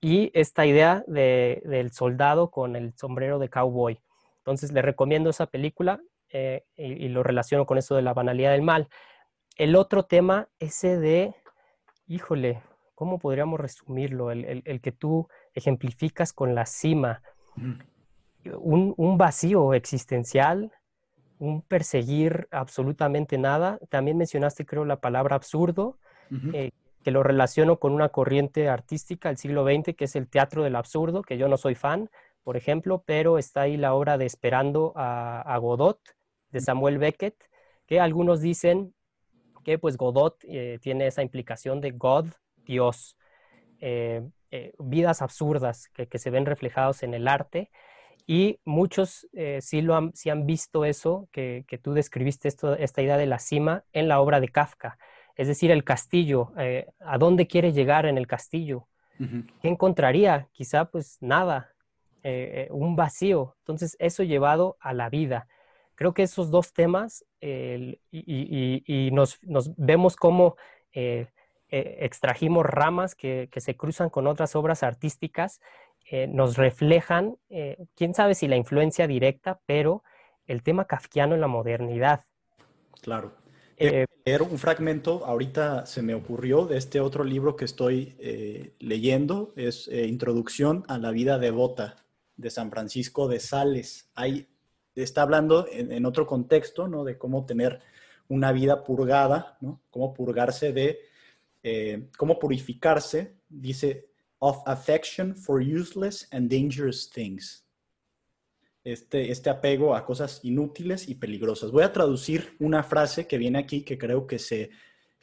[0.00, 4.00] y esta idea del soldado con el sombrero de cowboy.
[4.46, 8.62] Entonces, le recomiendo esa película eh, y, lo relaciono con eso de la banalidad del
[8.62, 8.88] mal.
[9.56, 11.34] El otro tema, ese de,
[12.06, 12.62] híjole,
[12.94, 14.30] ¿cómo podríamos resumirlo?
[14.30, 17.22] El, que tú ejemplificas con la cima.
[17.56, 20.70] Un, un, vacío existencial
[21.38, 23.78] un perseguir absolutamente nada.
[23.88, 25.98] También mencionaste, creo, la palabra absurdo,
[26.52, 26.70] eh,
[27.02, 30.76] que lo relaciono con una corriente artística del siglo XX, que es el teatro del
[30.76, 32.10] absurdo, que yo no soy fan,
[32.46, 35.98] por ejemplo, pero está ahí la obra de Esperando a, Godot,
[36.52, 37.34] de Samuel Beckett,
[37.88, 38.94] que algunos dicen
[39.64, 42.26] que pues Godot eh, tiene esa implicación de God,
[42.64, 43.18] Dios,
[43.80, 44.22] eh,
[44.78, 47.72] vidas absurdas que, que se ven reflejados en el arte.
[48.28, 53.16] Y muchos eh, sí, lo han, han visto eso, que, tú describiste esto, esta idea
[53.16, 54.98] de la cima en la obra de Kafka.
[55.34, 58.86] Es decir, el castillo, eh, ¿a dónde quiere llegar en el castillo?
[59.18, 60.48] ¿Qué encontraría?
[60.52, 61.72] Quizá pues nada,
[62.28, 63.56] eh, un vacío.
[63.60, 65.48] Entonces, eso llevado a la vida.
[65.94, 69.38] Creo que esos dos temas, y, nos,
[69.76, 70.56] vemos cómo
[71.68, 75.60] extrajimos ramas que, que, se cruzan con otras obras artísticas
[76.08, 80.04] eh, nos reflejan, eh, quién sabe si la influencia directa, pero
[80.46, 82.24] el tema kafkiano en la modernidad.
[83.02, 83.32] Claro.
[83.76, 88.16] Eh, leer un fragmento, ahorita se me ocurrió de este otro libro que estoy
[88.78, 92.05] leyendo, es Introducción a la vida devota
[92.36, 94.10] de San Francisco de Sales.
[94.14, 94.46] Ahí
[94.94, 97.04] está hablando en, otro contexto, ¿no?
[97.04, 97.80] De cómo tener
[98.28, 99.82] una vida purgada, ¿no?
[99.90, 107.64] Cómo purgarse de, cómo purificarse, dice, of affection for useless and dangerous things.
[108.84, 111.72] Este, este apego a cosas inútiles y peligrosas.
[111.72, 114.70] Voy a traducir una frase que viene aquí que creo que se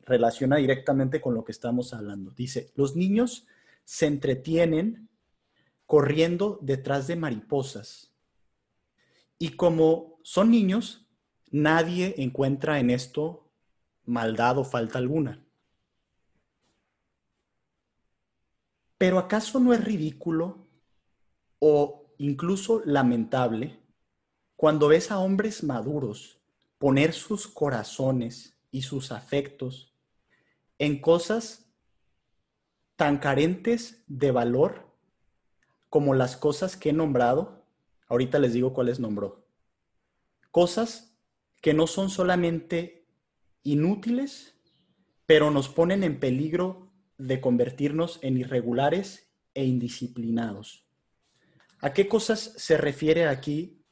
[0.06, 2.32] relaciona directamente con lo que estamos hablando.
[2.32, 3.48] Dice, los niños
[3.86, 5.08] se entretienen
[5.86, 8.14] corriendo detrás de mariposas.
[9.38, 11.08] Y como son niños,
[11.52, 13.50] nadie encuentra en esto
[14.06, 15.46] maldad o falta alguna.
[18.98, 20.66] Pero ¿acaso no es ridículo
[21.60, 23.80] o incluso lamentable
[24.56, 26.40] cuando ves a hombres maduros
[26.78, 29.94] poner sus corazones y sus afectos
[30.80, 31.70] en cosas
[32.96, 34.93] tan carentes de valor
[35.94, 37.68] como las cosas que he nombrado?
[38.08, 39.48] Ahorita les digo cuáles nombró.
[40.50, 41.16] Cosas
[41.62, 43.06] que no son solamente
[43.62, 44.56] inútiles,
[45.28, 50.84] pero nos ponen en peligro de convertirnos en irregulares e indisciplinados.
[51.80, 53.86] ¿A qué cosas se refiere aquí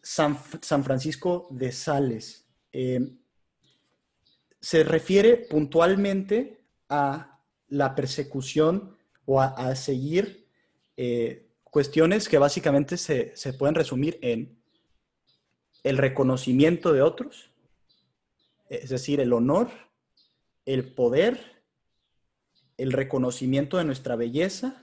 [0.00, 2.46] San, Francisco de Sales?
[2.72, 3.18] Eh,
[4.60, 10.47] se refiere puntualmente a la persecución o a, seguir
[10.98, 14.58] eh, cuestiones que básicamente se, se pueden resumir en
[15.82, 17.50] el reconocimiento de otros,
[18.68, 19.70] es decir, el honor,
[20.66, 21.58] el poder
[22.78, 24.80] el reconocimiento de nuestra belleza,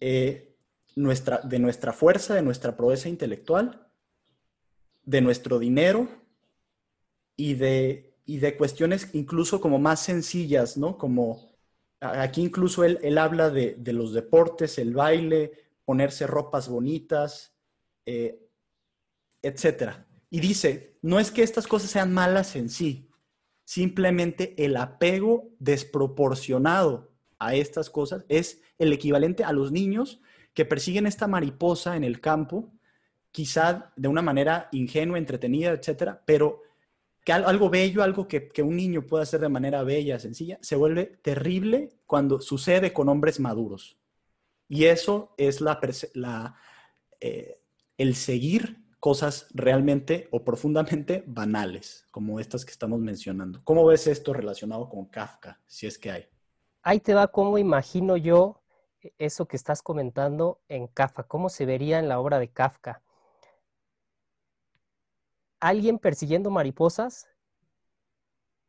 [0.00, 0.56] eh,
[0.96, 3.86] nuestra, de nuestra fuerza, de nuestra proeza intelectual,
[5.04, 6.08] de nuestro dinero
[7.36, 10.96] y de, y de cuestiones incluso como más sencillas, ¿no?
[10.96, 11.47] Como
[12.00, 15.52] aquí incluso él, habla de, los deportes, el baile,
[15.84, 17.54] ponerse ropas bonitas,
[18.06, 18.40] eh,
[19.42, 19.92] etc.
[20.30, 23.08] Y dice, no es que estas cosas sean malas en sí,
[23.68, 30.22] Simplemente el apego desproporcionado a estas cosas es el equivalente a los niños
[30.54, 32.72] que persiguen esta mariposa en el campo,
[33.30, 36.62] quizá de una manera ingenua, entretenida, etcétera, pero
[37.32, 41.90] algo bello, algo que, un niño puede hacer de manera bella, sencilla, se vuelve terrible
[42.06, 43.98] cuando sucede con hombres maduros.
[44.68, 45.60] Y eso es
[47.20, 47.60] eh,
[47.96, 53.60] el seguir cosas realmente o profundamente banales, como estas que estamos mencionando.
[53.64, 56.26] ¿Cómo ves esto relacionado con Kafka, si es que hay?
[56.82, 58.62] Ahí te va cómo imagino yo
[59.18, 63.02] eso que estás comentando en Kafka, cómo se vería en la obra de Kafka.
[65.60, 67.26] Alguien persiguiendo mariposas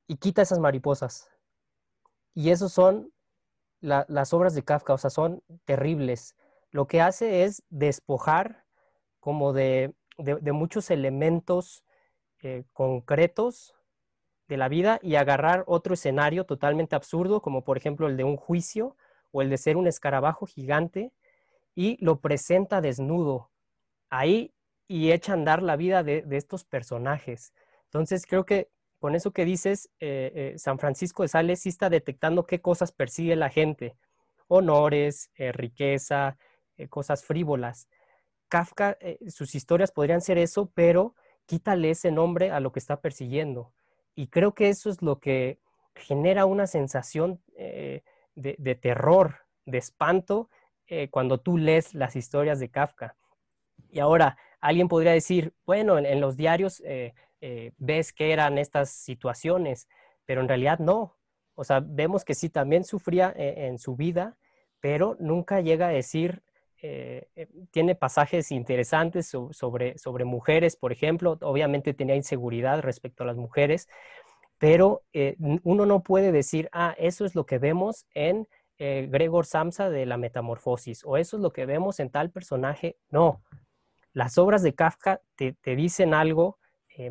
[0.08, 1.30] y quita esas mariposas.
[2.34, 3.12] Y esos son
[3.82, 6.36] las obras de Kafka, o sea, son terribles.
[6.72, 8.66] Lo que hace es despojar
[9.20, 11.84] como de de, muchos elementos
[12.42, 13.74] eh, concretos
[14.48, 18.36] de la vida y agarrar otro escenario totalmente absurdo, como por ejemplo el de un
[18.36, 18.96] juicio
[19.32, 21.14] o el de ser un escarabajo gigante,
[21.76, 23.52] y lo presenta desnudo
[24.10, 24.54] ahí
[24.90, 27.54] y echa a andar la vida de, estos personajes.
[27.86, 31.90] Entonces creo que con eso que dices, eh, eh, San Francisco de Sales sí está
[31.90, 33.96] detectando qué cosas persigue la gente,
[34.50, 36.38] honores, riqueza,
[36.90, 37.88] cosas frívolas.
[38.50, 43.00] Kafka, eh, sus historias podrían ser eso, pero quítale ese nombre a lo que está
[43.00, 43.72] persiguiendo.
[44.16, 45.60] Y creo que eso es lo que
[45.96, 48.04] genera una sensación eh,
[48.36, 50.50] de, terror, de espanto,
[50.88, 53.16] eh, cuando tú lees las historias de Kafka.
[53.90, 56.84] Y ahora, alguien podría decir, bueno, en, los diarios
[57.78, 59.88] ves que eran estas situaciones,
[60.26, 61.18] pero en realidad no.
[61.56, 64.38] O sea, vemos que sí también sufría en su vida,
[64.80, 66.44] pero nunca llega a decir
[66.82, 71.38] eh, eh, tiene pasajes interesantes sobre, sobre mujeres, por ejemplo.
[71.42, 73.90] Obviamente tenía inseguridad respecto a las mujeres,
[74.58, 78.48] pero eh, uno no puede decir, ah, eso es lo que vemos en
[78.82, 82.96] Gregor Samsa de la Metamorfosis, o eso es lo que vemos en tal personaje.
[83.10, 83.42] No,
[84.20, 86.60] las obras de Kafka te, dicen algo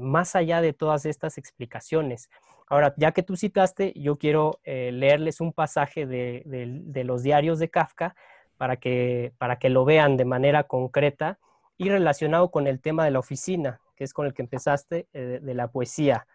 [0.01, 2.29] más allá de todas estas explicaciones.
[2.69, 8.15] Ahora, ya que tú citaste, yo quiero leerles un pasaje de, los diarios de Kafka
[8.59, 11.39] para que, para que lo vean de manera concreta
[11.79, 15.39] y relacionado con el tema de la oficina, que es con el que empezaste, eh,
[15.41, 16.27] de, la poesía.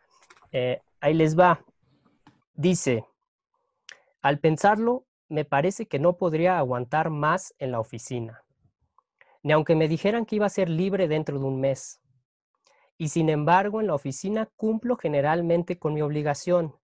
[0.52, 1.64] Eh, ahí les va.
[2.56, 3.06] Dice,
[4.22, 8.44] al pensarlo, me parece que no podría aguantar más en la oficina,
[9.44, 12.02] ni aunque me dijeran que iba a ser libre dentro de un mes.
[12.98, 16.76] Y sin embargo, en la oficina cumplo generalmente con mi obligación.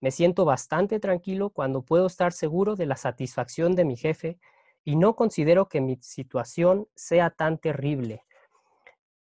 [0.00, 4.38] Me siento bastante tranquilo cuando puedo estar seguro de la satisfacción de mi jefe
[4.84, 8.22] y no considero que mi situación sea tan terrible.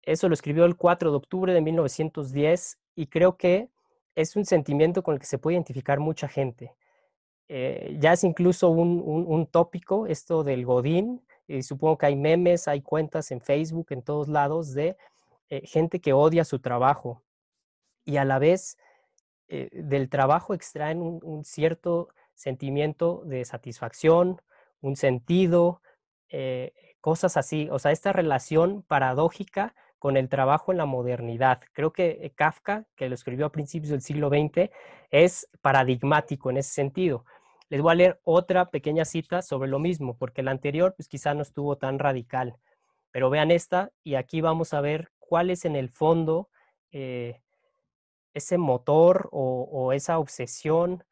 [0.01, 3.69] Eso lo escribió el 4 de octubre de 1910 y creo que
[4.15, 6.73] es un sentimiento con el que se puede identificar mucha gente.
[7.47, 12.81] Eh, ya es incluso un, tópico esto del Godín, y supongo que hay memes, hay
[12.81, 14.95] cuentas en Facebook, en todos lados, de
[15.49, 17.23] eh, gente que odia su trabajo
[18.05, 18.77] y a la vez
[19.47, 24.41] eh, del trabajo extraen un, cierto sentimiento de satisfacción,
[24.81, 25.81] un sentido,
[26.29, 26.71] eh,
[27.01, 27.67] cosas así.
[27.71, 31.61] O sea, esta relación paradójica con el trabajo en la modernidad.
[31.73, 34.69] Creo que eh, Kafka, que lo escribió a principios del siglo XX,
[35.11, 37.25] es paradigmático en ese sentido.
[37.69, 41.33] Les voy a leer otra pequeña cita sobre lo mismo, porque la anterior pues quizá
[41.35, 42.57] no estuvo tan radical,
[43.11, 46.49] pero vean esta y aquí vamos a ver cuál es en el fondo
[46.91, 47.41] eh,
[48.33, 51.03] ese motor o, esa obsesión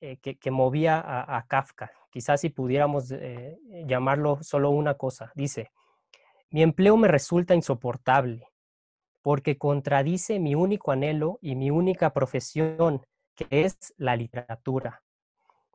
[0.00, 1.92] eh, que, movía a, Kafka.
[2.10, 5.32] Quizás si pudiéramos eh, llamarlo solo una cosa.
[5.34, 5.70] Dice,
[6.50, 8.48] mi empleo me resulta insoportable
[9.22, 15.02] porque contradice mi único anhelo y mi única profesión, que es la literatura,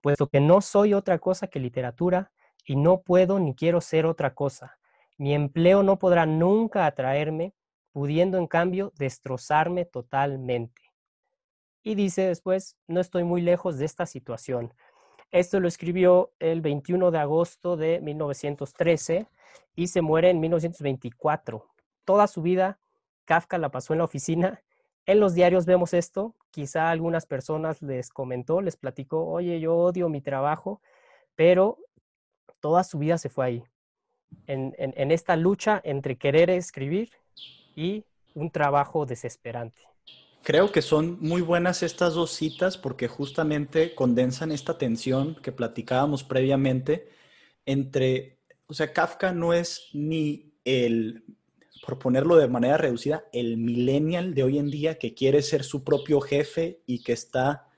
[0.08, 2.32] puesto que no soy otra cosa que literatura
[2.64, 4.78] y no puedo ni quiero ser otra cosa.
[5.18, 7.54] Mi empleo no podrá nunca atraerme,
[7.92, 10.82] pudiendo en cambio destrozarme totalmente.
[11.84, 14.74] Y dice después, no estoy muy lejos de esta situación.
[15.30, 19.28] Esto lo escribió el 21 de agosto de 1913
[19.76, 21.66] y se muere en 1924.
[22.06, 22.80] Toda su vida
[23.26, 24.64] Kafka la pasó en la oficina.
[25.08, 26.36] En los diarios vemos esto.
[26.52, 30.82] Quizá algunas personas les comentó, les platicó, oye, yo odio mi trabajo,
[31.36, 31.78] pero
[32.60, 33.64] toda su vida se fue ahí,
[34.48, 37.10] en, en esta lucha entre querer escribir
[37.76, 38.04] y
[38.36, 39.82] un trabajo desesperante.
[40.44, 46.24] Creo que son muy buenas estas dos citas porque justamente condensan esta tensión que platicábamos
[46.24, 47.10] previamente
[47.66, 51.37] entre, o sea, Kafka no es ni el,
[51.88, 55.86] por ponerlo de manera reducida, el millennial de hoy en día que quiere ser su
[55.86, 57.70] propio jefe y que está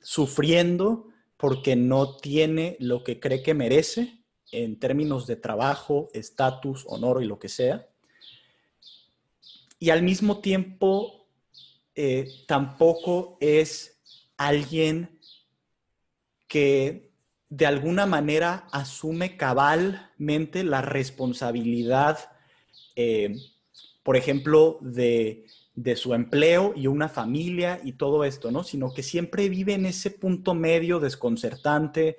[0.00, 4.22] sufriendo porque no tiene lo que cree que merece
[4.52, 7.88] en términos de trabajo, estatus, honor y lo que sea.
[9.80, 11.26] Y al mismo tiempo
[11.96, 13.98] eh, tampoco es
[14.36, 15.18] alguien
[16.46, 17.10] que
[17.48, 22.35] de alguna manera asume cabalmente la responsabilidad,
[22.96, 23.36] eh,
[24.02, 25.44] por ejemplo, de,
[25.96, 28.64] su empleo y una familia y todo esto, ¿no?
[28.64, 32.16] Sino que siempre vive en ese punto medio desconcertante,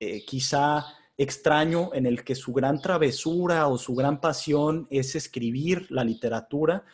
[0.00, 5.86] eh, quizá extraño, en el que su gran travesura o su gran pasión es escribir
[5.90, 6.84] la literatura,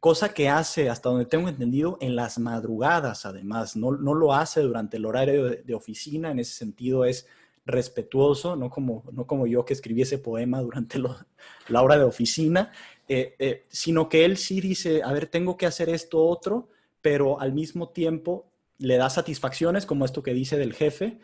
[0.00, 4.96] cosa que hace, hasta donde tengo entendido, en las madrugadas, además, no, lo hace durante
[4.96, 7.26] el horario de, oficina, en ese sentido es
[7.64, 12.72] respetuoso, no como, no como yo que escribí ese poema durante la hora de oficina,
[13.08, 16.68] eh, eh, sino que él sí dice, a ver, tengo que hacer esto otro,
[17.00, 18.46] pero al mismo tiempo
[18.78, 21.18] le da satisfacciones, como esto que dice del jefe,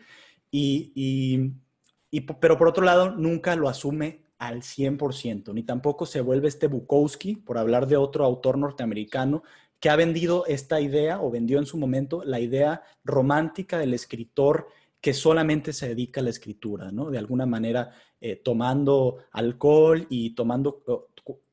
[0.51, 6.47] y, y pero por otro lado nunca lo asume al 100%, ni tampoco se vuelve
[6.47, 9.43] este Bukowski, por hablar de otro autor norteamericano,
[9.79, 14.67] que ha vendido esta idea o vendió en su momento la idea romántica del escritor
[15.01, 17.09] que solamente se dedica a la escritura, ¿no?
[17.09, 20.83] De alguna manera eh, tomando alcohol y tomando,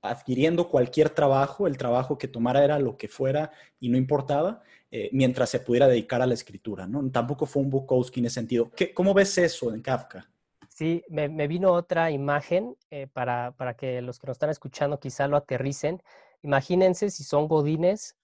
[0.03, 5.09] adquiriendo cualquier trabajo, el trabajo que tomara era lo que fuera y no importaba, eh,
[5.13, 7.09] mientras se pudiera dedicar a la escritura, ¿no?
[7.11, 8.71] Tampoco fue un Bukowski en ese sentido.
[8.75, 10.29] ¿Qué, ¿Cómo ves eso en Kafka?
[10.69, 15.37] Sí, me, vino otra imagen eh, para, que los que nos están escuchando quizá lo
[15.37, 16.03] aterricen.
[16.43, 18.17] Imagínense si son godines,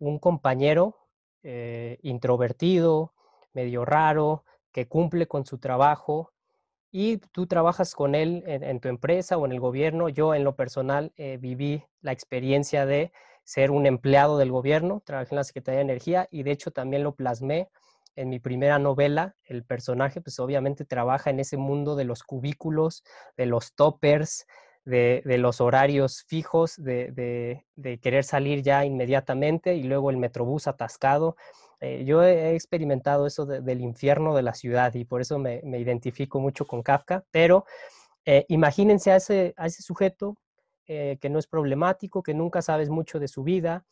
[0.00, 0.96] un compañero
[2.02, 3.12] introvertido,
[3.52, 6.32] medio raro, que cumple con su trabajo
[6.90, 10.08] y tú trabajas con él en, tu empresa o en el gobierno.
[10.08, 13.12] Yo en lo personal viví la experiencia de
[13.44, 17.02] ser un empleado del gobierno, trabajé en la Secretaría de Energía y de hecho también
[17.02, 17.68] lo plasmé
[18.16, 23.02] en mi primera novela, el personaje pues obviamente trabaja en ese mundo de los cubículos,
[23.36, 24.46] de los toppers,
[24.84, 27.64] de, los horarios fijos, de,
[28.02, 31.36] querer salir ya inmediatamente y luego el metrobús atascado.
[31.80, 36.38] Eh, yo he experimentado eso del infierno de la ciudad y por eso me, identifico
[36.38, 37.64] mucho con Kafka, pero
[38.24, 40.36] eh, imagínense a ese, a ese sujeto
[40.86, 43.84] eh, que no es problemático, que nunca sabes mucho de su vida,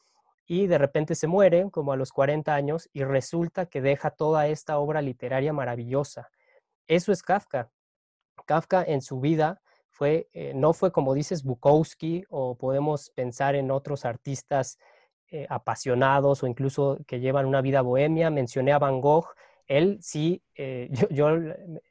[0.49, 4.49] y de repente se muere como a los 40 años y resulta que deja toda
[4.49, 6.31] esta obra literaria maravillosa.
[6.89, 7.71] Eso es Kafka.
[8.47, 9.61] Kafka en su vida
[9.91, 14.79] fue, eh, no fue como dices Bukowski o podemos pensar en otros artistas
[15.31, 18.31] eh, apasionados o incluso que llevan una vida bohemia.
[18.31, 19.27] Mencioné a Van Gogh.
[19.67, 21.29] Él sí, eh, yo,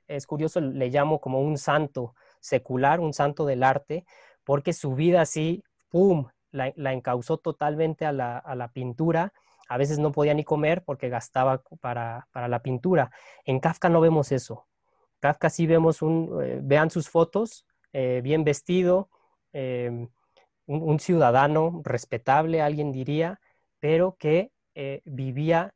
[0.07, 4.05] es curioso, le llamo como un santo secular, un santo del arte,
[4.43, 9.33] porque su vida sí, ¡pum!, la, la encauzó totalmente a la, pintura.
[9.69, 13.11] A veces no podía ni comer porque gastaba para, la pintura.
[13.45, 14.65] En Kafka no vemos eso.
[15.19, 19.09] Kafka sí vemos un, eh, vean sus fotos, eh, bien vestido,
[19.51, 20.09] em,
[20.67, 23.39] un, ciudadano respetable, alguien diría,
[23.79, 25.73] pero que eh, vivía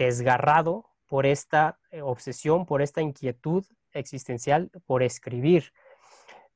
[0.00, 5.72] desgarrado por esta eh, obsesión, por esta inquietud existencial por escribir.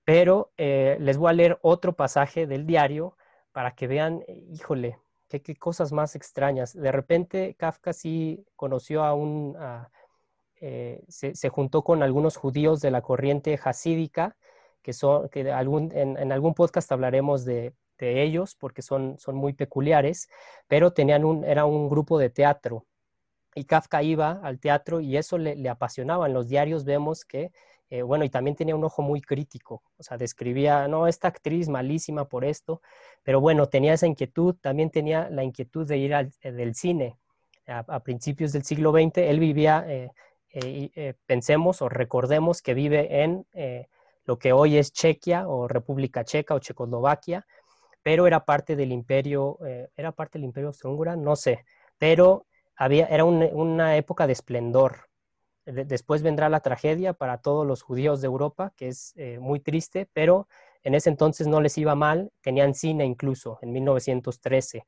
[0.05, 3.19] Pero eh, les voy a leer otro pasaje del diario
[3.53, 6.73] para que vean, híjole, qué, cosas más extrañas.
[6.73, 9.57] De repente Kafka sí conoció a un,
[11.09, 14.37] se, juntó con algunos judíos de la corriente hasídica,
[14.85, 20.29] que son, que algún, en, algún podcast hablaremos de, ellos porque son, son muy peculiares,
[20.69, 22.85] pero tenían un, era un grupo de teatro
[23.55, 26.27] y Kafka iba al teatro y eso le, apasionaba.
[26.27, 27.51] En los diarios vemos que,
[27.89, 31.71] eh, bueno, y también tenía un ojo muy crítico, o sea, describía, no, esta actriz
[31.71, 32.83] malísima por esto,
[33.23, 37.17] pero bueno, tenía esa inquietud, también tenía la inquietud de ir al eh, del cine.
[37.67, 43.47] A, principios del siglo XX, él vivía, eh, pensemos o recordemos que vive en
[44.25, 47.47] lo que hoy es Chequia o República Checa o Checoslovaquia,
[48.03, 49.59] pero era parte del imperio,
[49.97, 51.65] era parte del imperio austrohúngaro, no sé,
[51.99, 52.47] pero
[52.77, 55.09] había, era una época de esplendor.
[55.65, 60.09] después vendrá la tragedia para todos los judíos de Europa, que es eh, muy triste,
[60.13, 60.47] pero
[60.83, 64.85] en ese entonces no les iba mal, tenían cine incluso en 1913.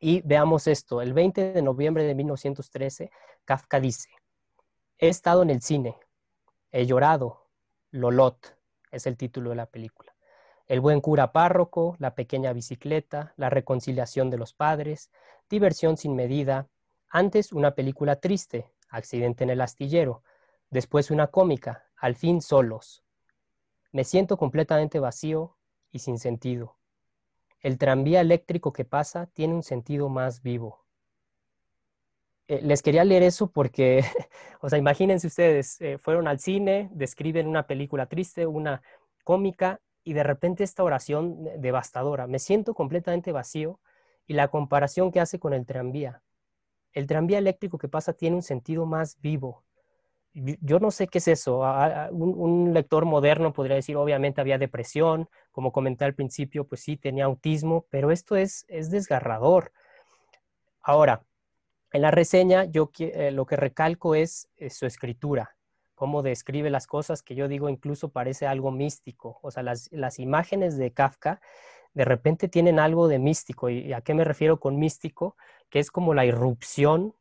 [0.00, 3.10] Y veamos esto, el 20 de noviembre de 1913,
[3.44, 4.08] Kafka dice,
[4.98, 5.96] he estado en el cine,
[6.70, 7.49] he llorado,
[7.90, 8.56] Lolot
[8.90, 10.14] es el título de la película.
[10.66, 15.10] El buen cura párroco, la pequeña bicicleta, la reconciliación de los padres,
[15.48, 16.68] diversión sin medida,
[17.08, 20.24] antes una película triste, Accidente en el astillero,
[20.68, 23.04] después una cómica, Al fin solos.
[23.92, 25.56] Me siento completamente vacío
[25.92, 26.76] y sin sentido.
[27.60, 30.84] El tranvía eléctrico que pasa tiene un sentido más vivo.
[32.50, 34.02] Eh, les quería leer eso porque,
[34.60, 38.82] o sea, imagínense ustedes, eh, fueron al cine, describen una película triste, una
[39.22, 43.78] cómica, y de repente esta oración devastadora, me siento completamente vacío,
[44.26, 46.22] y la comparación que hace con el tranvía
[46.92, 49.62] el tranvía eléctrico que pasa tiene un sentido más vivo.
[50.32, 51.60] Yo no sé qué es eso.
[52.10, 57.26] Un, lector moderno podría decir, obviamente había depresión, como comenté al principio, pues sí, tenía
[57.26, 59.70] autismo, pero esto es, es desgarrador.
[60.82, 61.22] Ahora,
[61.92, 65.56] en la reseña yo eh, lo que recalco es, su escritura,
[65.94, 69.38] cómo describe las cosas que yo digo incluso parece algo místico.
[69.42, 71.40] O sea, las, imágenes de Kafka
[71.92, 73.68] de repente tienen algo de místico.
[73.68, 75.36] ¿Y a qué me refiero con místico?
[75.68, 77.14] Que es como la irrupción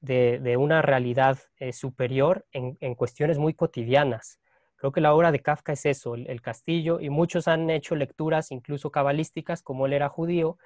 [0.00, 4.40] de, una realidad eh, superior en, cuestiones muy cotidianas.
[4.76, 8.50] Creo que la obra de Kafka es eso, el, castillo, y muchos han hecho lecturas
[8.52, 10.58] incluso cabalísticas, como él era judío,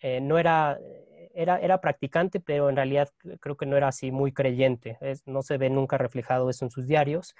[0.00, 0.78] eh, no era,
[1.34, 3.10] era, era, practicante, pero en realidad
[3.40, 6.86] creo que no era así muy creyente, no se ve nunca reflejado eso en sus
[6.86, 7.34] diarios,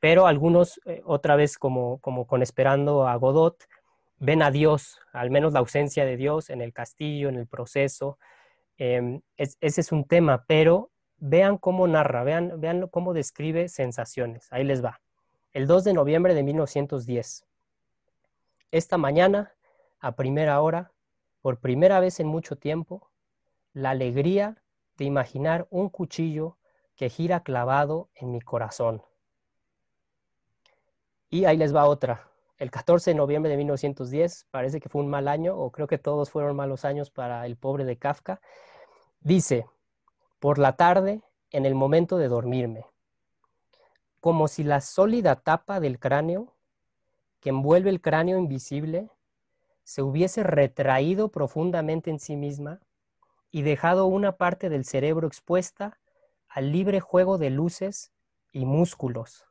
[0.00, 3.56] pero algunos, eh, otra vez como, como con Esperando a Godot,
[4.18, 8.18] ven a Dios, al menos la ausencia de Dios en el castillo, en el proceso.
[8.78, 14.48] Em, ese es un tema, pero vean cómo narra, vean, vean cómo describe sensaciones.
[14.50, 15.00] Ahí les va.
[15.52, 17.44] El 2 de noviembre de 1910.
[18.70, 19.52] Esta mañana,
[20.00, 20.92] a primera hora,
[21.42, 23.09] por primera vez en mucho tiempo,
[23.72, 24.62] la alegría
[24.96, 26.56] de imaginar un cuchillo
[26.96, 29.02] que gira clavado en mi corazón.
[31.28, 35.08] Y ahí les va otra el 14 de noviembre de 1910, parece que fue un
[35.08, 38.42] mal año, o creo que todos fueron malos años para el pobre de Kafka,
[39.20, 39.66] dice,
[40.38, 42.84] por la tarde, en el momento de dormirme,
[44.20, 46.52] como si la sólida tapa del cráneo,
[47.40, 49.08] que envuelve el cráneo invisible,
[49.82, 52.80] se hubiese retraído profundamente en sí misma
[53.50, 55.98] y dejado una parte del cerebro expuesta
[56.48, 58.12] al libre juego de luces
[58.52, 59.44] y músculos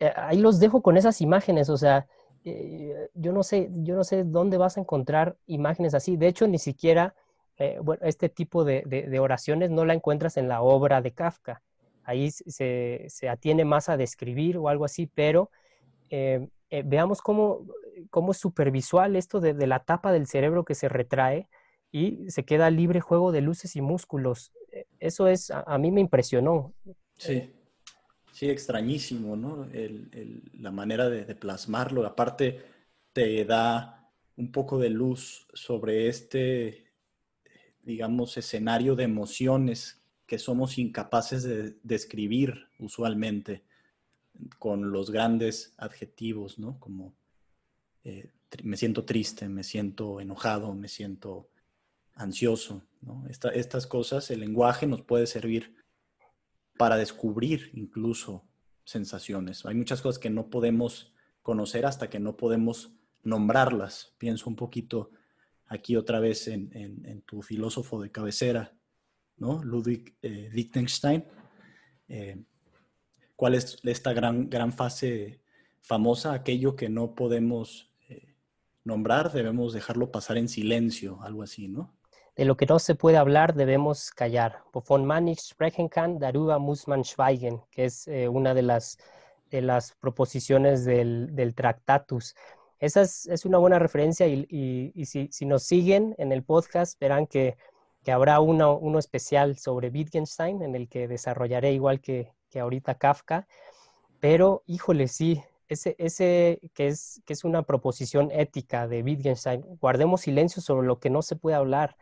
[0.00, 2.06] Eh, ahí los dejo con esas imágenes, o sea,
[2.44, 6.16] eh, yo no sé, yo no sé dónde vas a encontrar imágenes así.
[6.16, 7.14] De hecho, ni siquiera,
[7.58, 11.62] eh, este tipo de, oraciones no la encuentras en la obra de Kafka.
[12.04, 15.50] Ahí se, se atiene más a describir o algo así, pero
[16.84, 17.66] veamos cómo,
[18.10, 21.48] cómo es supervisual esto de, la tapa del cerebro que se retrae
[21.90, 24.52] y se queda libre juego de luces y músculos.
[25.00, 26.74] Eso es, a mí me impresionó.
[27.16, 27.50] Sí.
[28.38, 29.66] Sí, extrañísimo, ¿no?
[30.60, 32.06] la manera de, plasmarlo.
[32.06, 32.62] Aparte,
[33.12, 36.84] te da un poco de luz sobre este,
[37.82, 43.64] digamos, escenario de emociones que somos incapaces de describir usualmente
[44.58, 46.78] con los grandes adjetivos, ¿no?
[46.78, 47.14] Como
[48.04, 48.30] eh,
[48.62, 51.48] me siento triste, me siento enojado, me siento
[52.14, 53.24] ansioso, ¿no?
[53.28, 55.76] estas cosas, el lenguaje nos puede servir
[56.76, 58.44] para descubrir incluso
[58.84, 59.64] sensaciones.
[59.66, 61.12] Hay muchas cosas que no podemos
[61.42, 64.14] conocer hasta que no podemos nombrarlas.
[64.18, 65.10] Pienso un poquito
[65.66, 68.74] aquí otra vez en, tu filósofo de cabecera,
[69.36, 69.62] ¿no?
[69.62, 71.24] Ludwig eh, Wittgenstein.
[72.08, 72.42] Eh,
[73.38, 75.38] ¿Cuál es esta gran, gran fase
[75.80, 76.32] famosa?
[76.32, 78.34] Aquello que no podemos eh,
[78.82, 81.94] nombrar, debemos dejarlo pasar en silencio, algo así, ¿no?
[82.34, 84.64] De lo que no se puede hablar, debemos callar.
[84.72, 88.98] Von man nicht sprechen kann, darüber muss man schweigen, que es una de las,
[89.50, 92.34] de las proposiciones del, del Tractatus.
[92.80, 97.56] Esa es, una buena referencia y, si, nos siguen en el podcast verán que,
[98.06, 103.46] habrá uno, uno, especial sobre Wittgenstein en el que desarrollaré igual que, ahorita Kafka.
[104.20, 110.22] Pero, híjole, sí, ese, ese que, es, que es una proposición ética de Wittgenstein, guardemos
[110.22, 111.96] silencio sobre lo que no se puede hablar.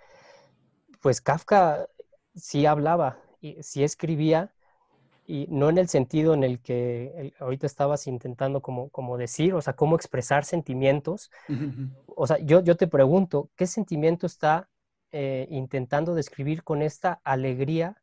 [1.01, 1.89] Pues Kafka
[2.35, 4.53] sí hablaba, y sí escribía,
[5.27, 9.61] y no en el sentido en el que ahorita estabas intentando como, como decir, o
[9.61, 11.31] sea, cómo expresar sentimientos.
[12.07, 14.69] O sea, yo, yo te pregunto, ¿qué sentimiento está
[15.11, 17.97] eh, intentando describir con esta alegría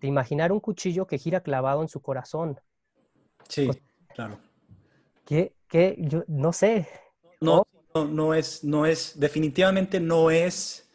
[0.00, 2.60] de imaginar un cuchillo que gira clavado en su corazón?
[3.48, 3.68] Sí,
[4.14, 4.38] claro.
[5.24, 5.96] ¿Qué, qué?
[5.98, 6.88] Yo no sé.
[7.40, 10.90] No, no, no es, no es, definitivamente no es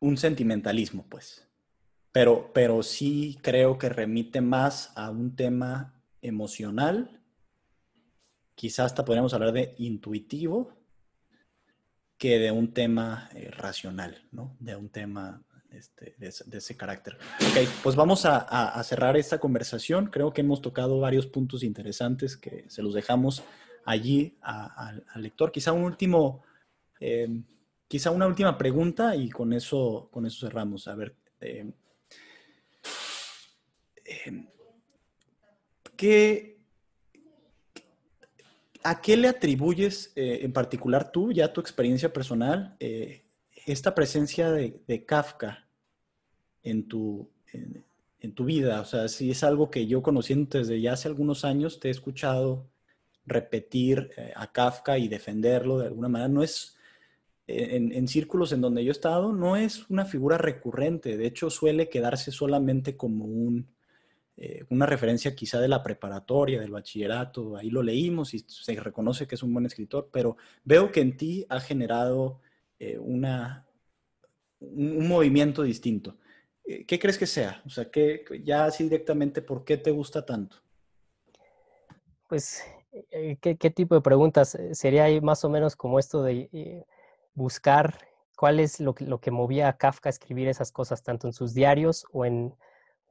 [0.00, 1.46] un sentimentalismo, pues
[2.12, 7.22] pero, pero sí creo que remite más a un tema emocional,
[8.54, 10.76] quizás hasta podríamos hablar de intuitivo,
[12.18, 14.54] que de un tema eh, racional, ¿no?
[14.60, 15.42] De un tema
[15.72, 17.18] este, de, ese carácter.
[17.40, 20.06] Ok, pues vamos a, cerrar esta conversación.
[20.06, 23.42] Creo que hemos tocado varios puntos interesantes que se los dejamos
[23.84, 25.52] allí al lector.
[25.52, 26.42] Quizá un último,
[27.00, 27.28] eh,
[27.88, 30.88] quizá una última pregunta y con eso, con eso cerramos.
[30.88, 31.72] A ver, eh,
[34.04, 34.46] Em,
[35.96, 36.58] ¿qué,
[38.82, 43.21] ¿a qué le atribuyes eh, en particular tú, ya tu experiencia personal, eh,
[43.66, 45.66] esta presencia de, Kafka
[46.62, 48.80] en tu, en, tu vida?
[48.80, 51.90] O sea, si es algo que yo conociendo desde ya hace algunos años, te he
[51.90, 52.66] escuchado
[53.24, 56.76] repetir eh, a Kafka y defenderlo de alguna manera, no es...
[57.48, 61.90] En, círculos en donde yo he estado, no es una figura recurrente, de hecho suele
[61.90, 63.66] quedarse solamente como un,
[64.38, 69.26] eh, una referencia quizá de la preparatoria, del bachillerato, ahí lo leímos y se reconoce
[69.26, 72.40] que es un buen escritor, pero veo que en ti ha generado
[72.90, 73.26] eh, un,
[75.08, 76.16] movimiento distinto.
[76.64, 77.62] Eh, ¿Qué crees que sea?
[77.66, 77.90] O sea,
[78.44, 80.56] ya así directamente, ¿por qué te gusta tanto?
[82.28, 82.62] Pues,
[83.40, 84.56] ¿qué, tipo de preguntas?
[84.72, 86.86] Sería más o menos como esto de
[87.34, 87.98] buscar
[88.36, 91.32] cuál es lo que, lo que movía a Kafka a escribir esas cosas, tanto en
[91.32, 92.54] sus diarios o en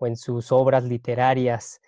[0.01, 1.79] o en sus obras literarias.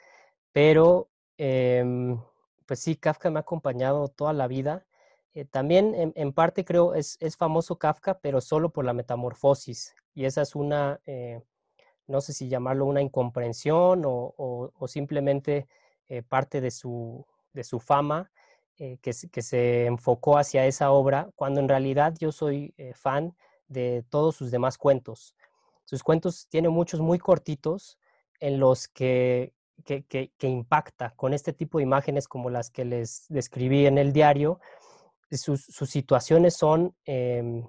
[0.51, 2.21] Pero, em,
[2.67, 4.85] pues sí, Kafka me ha acompañado toda la vida.
[5.33, 9.95] Eh, también, en, parte, creo, es, es, famoso Kafka, pero solo por la metamorfosis.
[10.13, 11.41] Y esa es una, eh,
[12.07, 15.67] no sé si llamarlo una incomprensión o, simplemente
[16.07, 18.31] eh, parte de su, de su fama,
[18.77, 18.97] que,
[19.31, 23.33] que, se enfocó hacia esa obra, cuando en realidad yo soy fan
[23.67, 25.35] de todos sus demás cuentos.
[25.85, 27.97] Sus cuentos tienen muchos muy cortitos,
[28.43, 29.53] en los que,
[29.85, 34.59] que, impacta con este tipo de imágenes como las que les describí en el diario.
[35.37, 37.65] Sus, situaciones son em,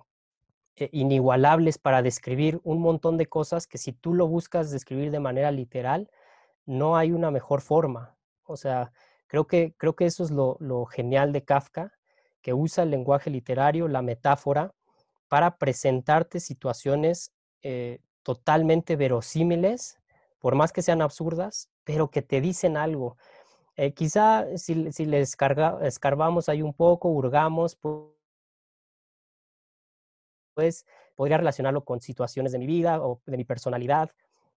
[0.77, 5.21] eh, inigualables para describir un montón de cosas que si tú lo buscas describir de
[5.21, 6.11] manera literal,
[6.67, 8.17] no hay una mejor forma.
[8.45, 8.93] O sea,
[9.27, 11.93] creo que, creo que eso es lo, genial de Kafka,
[12.43, 14.75] que usa el lenguaje literario, la metáfora,
[15.29, 19.99] para presentarte situaciones eh, totalmente verosímiles
[20.45, 23.17] por más que sean absurdas, pero que te dicen algo.
[23.77, 25.37] Eh, quizá si, si les
[25.83, 27.77] escarbamos ahí un poco, hurgamos,
[30.55, 34.11] pues podría relacionarlo con situaciones de mi vida o de mi personalidad.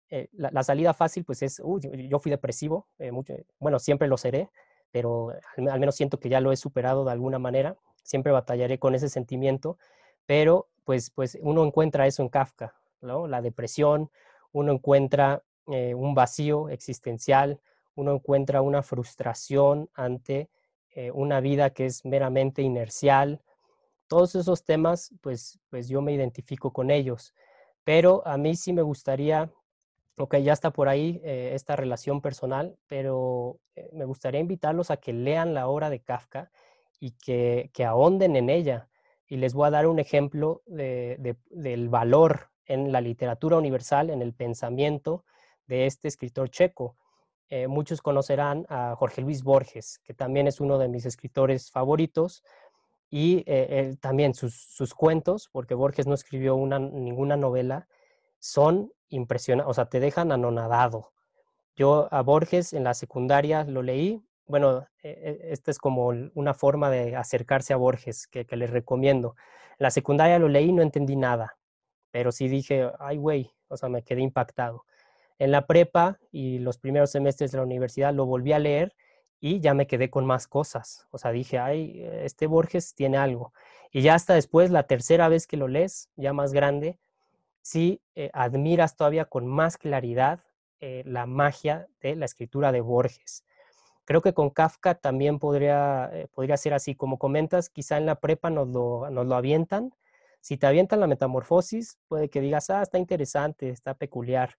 [0.09, 1.61] Eh, la, salida fácil, pues es,
[2.09, 3.11] yo fui depresivo, eh,
[3.59, 4.49] bueno, siempre lo seré,
[4.91, 8.95] pero al, menos siento que ya lo he superado de alguna manera, siempre batallaré con
[8.95, 9.77] ese sentimiento,
[10.25, 13.27] pero pues, pues uno encuentra eso en Kafka, ¿no?
[13.27, 14.09] La depresión,
[14.53, 17.59] uno encuentra eh, un vacío existencial,
[17.97, 20.49] uno encuentra una frustración ante
[20.91, 23.41] eh, una vida que es meramente inercial.
[24.07, 27.33] Todos esos temas, pues, pues yo me identifico con ellos.
[27.83, 29.51] Pero a mí sí me gustaría,
[30.15, 33.59] ok, ya está por ahí eh, esta relación personal, pero
[33.91, 36.51] me gustaría invitarlos a que lean la obra de Kafka
[36.99, 38.89] y que, que ahonden en ella.
[39.27, 44.33] Y les voy a dar un ejemplo del valor en la literatura universal, en el
[44.33, 45.25] pensamiento,
[45.65, 46.95] de este escritor checo.
[47.49, 52.43] Eh, muchos conocerán a Jorge Luis Borges, que también es uno de mis escritores favoritos,
[53.09, 57.87] y eh, también sus, cuentos, porque Borges no escribió una, ninguna novela,
[58.39, 61.13] son impresionante, o sea, te dejan anonadado.
[61.77, 66.53] Yo a Borges en la secundaria lo leí, bueno, e, e, esta es como una
[66.53, 69.35] forma de acercarse a Borges que, que les recomiendo.
[69.71, 71.57] En la secundaria lo leí, no entendí nada,
[72.11, 74.85] pero sí dije, ay, güey, o sea, me quedé impactado.
[75.39, 78.95] En la prepa y los primeros semestres de la universidad lo volví a leer
[79.39, 81.07] y ya me quedé con más cosas.
[81.11, 83.53] O sea, dije, ay, este Borges tiene algo.
[83.91, 86.99] Y ya hasta después, la tercera vez que lo lees, ya más grande,
[87.61, 90.39] sí eh, admiras todavía con más claridad
[90.79, 93.43] eh, la magia de la escritura de Borges.
[94.05, 96.95] Creo que con Kafka también podría, eh, podría ser así.
[96.95, 99.93] Como comentas, quizá en la prepa nos lo, nos lo avientan.
[100.39, 104.55] Si te avientan la metamorfosis, puede que digas, ah, está interesante, está peculiar.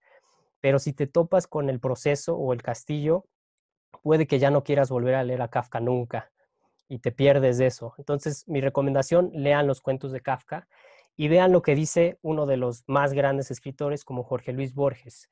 [0.60, 3.24] Pero si te topas con el proceso o el castillo,
[4.02, 6.30] puede que ya no quieras volver a leer a Kafka nunca
[6.88, 7.94] y te pierdes de eso.
[7.98, 10.68] Entonces, mi recomendación, lean los cuentos de Kafka
[11.16, 15.28] y vean lo que dice uno de los más grandes escritores como Jorge Luis Borges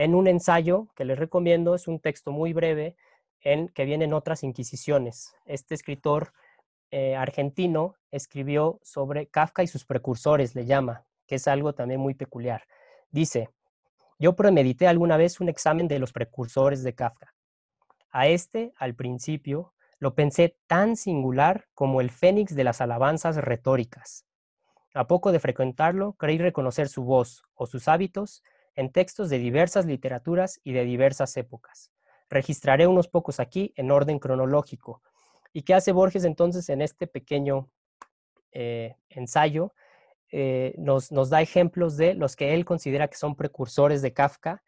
[0.00, 2.96] en un ensayo que les recomiendo, es un texto muy breve
[3.42, 5.34] en que vienen otras inquisiciones.
[5.44, 6.32] Este escritor
[6.90, 12.14] eh, argentino escribió sobre Kafka y sus precursores, le llama, que es algo también muy
[12.14, 12.64] peculiar.
[13.10, 13.50] Dice,
[14.20, 17.34] yo premedité alguna vez un examen de los precursores de Kafka.
[18.10, 24.26] A este, al principio, lo pensé tan singular como el fénix de las alabanzas retóricas.
[24.92, 28.42] A poco de frecuentarlo, creí reconocer su voz o sus hábitos
[28.74, 31.90] en textos de diversas literaturas y de diversas épocas.
[32.28, 35.02] Registraré unos pocos aquí en orden cronológico.
[35.52, 37.70] ¿Y qué hace Borges entonces en este pequeño
[38.52, 39.72] eh, ensayo?
[40.32, 44.62] Eh, nos, da ejemplos de los que él considera que son precursores de Kafka,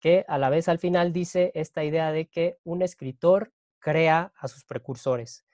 [0.00, 4.48] que a la vez al final dice esta idea de que un escritor crea a
[4.48, 5.44] sus precursores.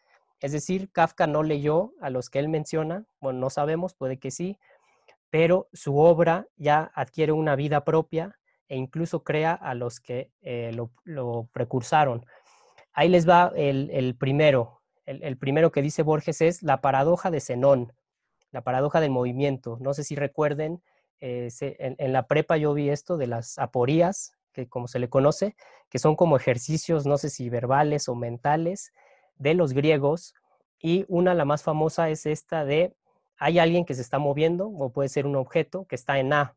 [0.40, 4.30] Es decir, Kafka no leyó a los que él menciona, bueno, no sabemos, puede que
[4.30, 4.59] sí,
[5.30, 8.38] pero su obra ya adquiere una vida propia
[8.68, 10.72] e incluso crea a los que eh,
[11.04, 12.24] lo, precursaron.
[12.92, 14.82] Ahí les va el, primero.
[15.06, 17.92] El, primero que dice Borges es la paradoja de Zenón,
[18.51, 19.78] la paradoja del movimiento.
[19.80, 20.82] No sé si recuerden,
[21.20, 25.57] eh, en, la prepa yo vi esto de las aporías, que como se le conoce,
[25.88, 28.92] que son como ejercicios, no sé si verbales o mentales,
[29.36, 30.34] de los griegos.
[30.80, 32.94] Y una, la más famosa, es esta de
[33.36, 36.57] hay alguien que se está moviendo o puede ser un objeto que está en A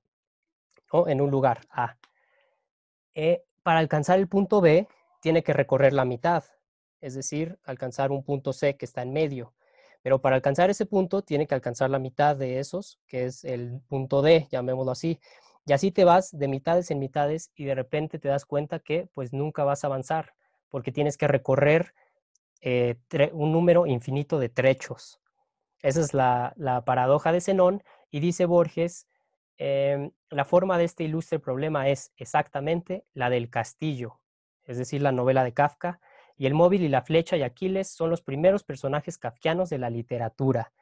[0.92, 1.98] o en un lugar A.
[3.14, 4.88] Eh, para alcanzar el punto B,
[5.22, 6.44] tiene que recorrer la mitad,
[7.00, 9.54] es decir, alcanzar un punto C que está en medio.
[10.02, 13.82] Pero para alcanzar ese punto, tiene que alcanzar la mitad de esos, que es el
[13.88, 15.20] punto D, llamémoslo así.
[15.66, 19.08] Y así te vas de mitades en mitades y de repente te das cuenta que
[19.14, 20.34] pues nunca vas a avanzar,
[20.70, 21.94] porque tienes que recorrer
[22.62, 22.96] eh,
[23.34, 25.20] un número infinito de trechos.
[25.82, 29.08] Esa es la, paradoja de Zenón y dice Borges,
[29.58, 34.20] em, la forma de este ilustre problema es exactamente la del castillo,
[34.66, 36.00] es decir, la novela de Kafka,
[36.42, 39.92] y el móvil y la flecha y Aquiles son los primeros personajes kafkianos de la
[39.92, 40.74] literatura.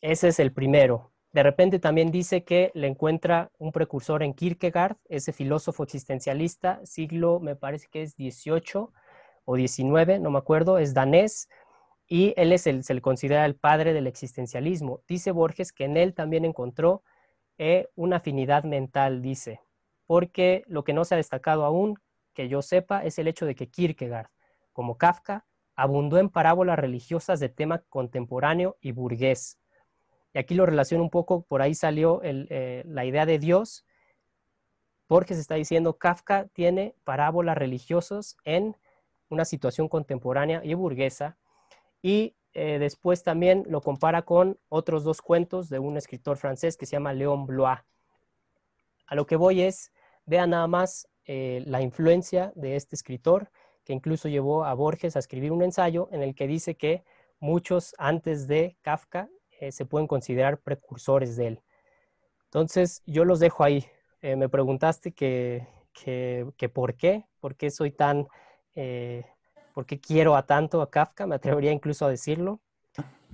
[0.00, 1.12] Ese es el primero.
[1.30, 7.38] De repente también dice que le encuentra un precursor en Kierkegaard, ese filósofo existencialista, siglo
[7.38, 8.94] me parece que es 18
[9.44, 11.50] o 19, no me acuerdo, es danés,
[12.08, 15.02] y él es el, se le considera el padre del existencialismo.
[15.06, 17.02] Dice Borges que en él también encontró
[17.58, 19.60] eh, una afinidad mental, dice,
[20.06, 21.98] porque lo que no se ha destacado aún,
[22.34, 24.28] que yo sepa, es el hecho de que Kierkegaard,
[24.72, 29.58] como Kafka, abundó en parábolas religiosas de tema contemporáneo y burgués.
[30.34, 33.84] Y aquí lo relaciono un poco, por ahí salió eh, la idea de Dios.
[35.08, 38.76] Borges está diciendo, Kafka tiene parábolas religiosas en
[39.28, 41.36] una situación contemporánea y burguesa,
[42.02, 46.86] y eh, después también lo compara con otros dos cuentos de un escritor francés que
[46.86, 47.78] se llama Léon Blois.
[49.06, 49.92] A lo que voy es,
[50.26, 53.50] vean nada más eh, la influencia de este escritor,
[53.84, 57.04] que incluso llevó a Borges a escribir un ensayo en el que dice que
[57.40, 59.28] muchos antes de Kafka
[59.60, 61.62] eh, se pueden considerar precursores de él.
[62.44, 63.86] Entonces, yo los dejo ahí.
[64.20, 68.28] me preguntaste que, que, por qué, por qué soy tan
[69.72, 72.60] por qué quiero a tanto a Kafka, me atrevería incluso a decirlo,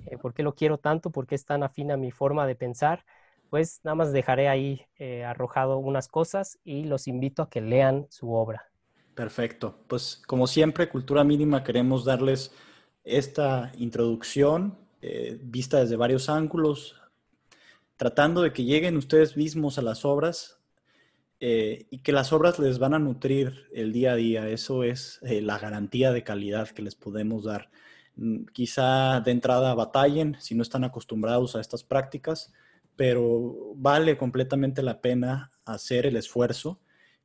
[0.05, 2.55] eh, por qué lo quiero tanto, por qué es tan afín a mi forma de
[2.55, 3.05] pensar,
[3.49, 8.07] pues nada más dejaré ahí eh, arrojado unas cosas y los invito a que lean
[8.09, 8.69] su obra.
[9.15, 12.53] Perfecto, pues como siempre, Cultura Mínima queremos darles
[13.03, 16.95] esta introducción eh, vista desde varios ángulos,
[17.95, 20.59] tratando de que lleguen ustedes mismos a las obras
[21.39, 24.49] eh, y que las obras les van a nutrir el día a día.
[24.49, 27.69] Eso es eh, la garantía de calidad que les podemos dar.
[28.15, 32.53] Mm, quizá de entrada batallen si no están acostumbrados a estas prácticas,
[32.99, 36.81] pero vale completamente la pena hacer el esfuerzo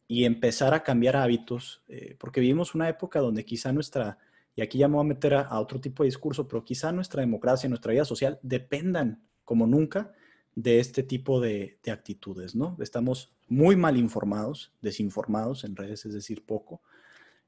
[0.06, 4.18] y empezar a cambiar hábitos, eh, porque vivimos una época donde quizá nuestra,
[4.54, 7.22] y aquí ya me voy a meter a, otro tipo de discurso, pero quizá nuestra
[7.22, 10.12] democracia, nuestra vida social dependan como nunca
[10.54, 12.76] de este tipo de, de, actitudes, ¿no?
[12.78, 16.82] Estamos muy mal informados, desinformados en redes, es decir, poco,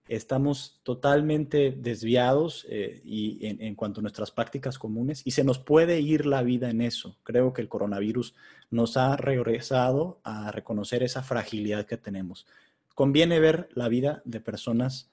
[0.09, 6.01] estamos totalmente desviados eh, y en, cuanto a nuestras prácticas comunes y se nos puede
[6.01, 7.19] ir la vida en eso.
[7.25, 8.35] Creo que el coronavirus
[8.71, 12.47] nos ha regresado a reconocer esa fragilidad que tenemos.
[12.95, 15.11] Conviene ver la vida de personas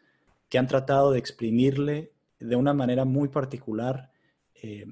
[0.50, 4.12] que han tratado de exprimirle de una manera muy particular
[4.54, 4.86] eh,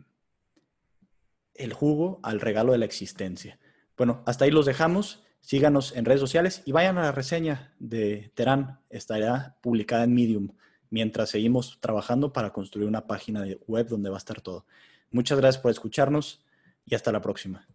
[1.53, 3.59] el jugo al regalo de la existencia.
[3.97, 5.23] Bueno, hasta ahí los dejamos.
[5.41, 8.79] Síganos en redes sociales y vayan a la reseña de Terán.
[8.89, 10.49] Estará publicada en Medium
[10.89, 14.65] mientras seguimos trabajando para construir una página web donde va a estar todo.
[15.09, 16.43] Muchas gracias por escucharnos
[16.85, 17.67] y hasta la próxima.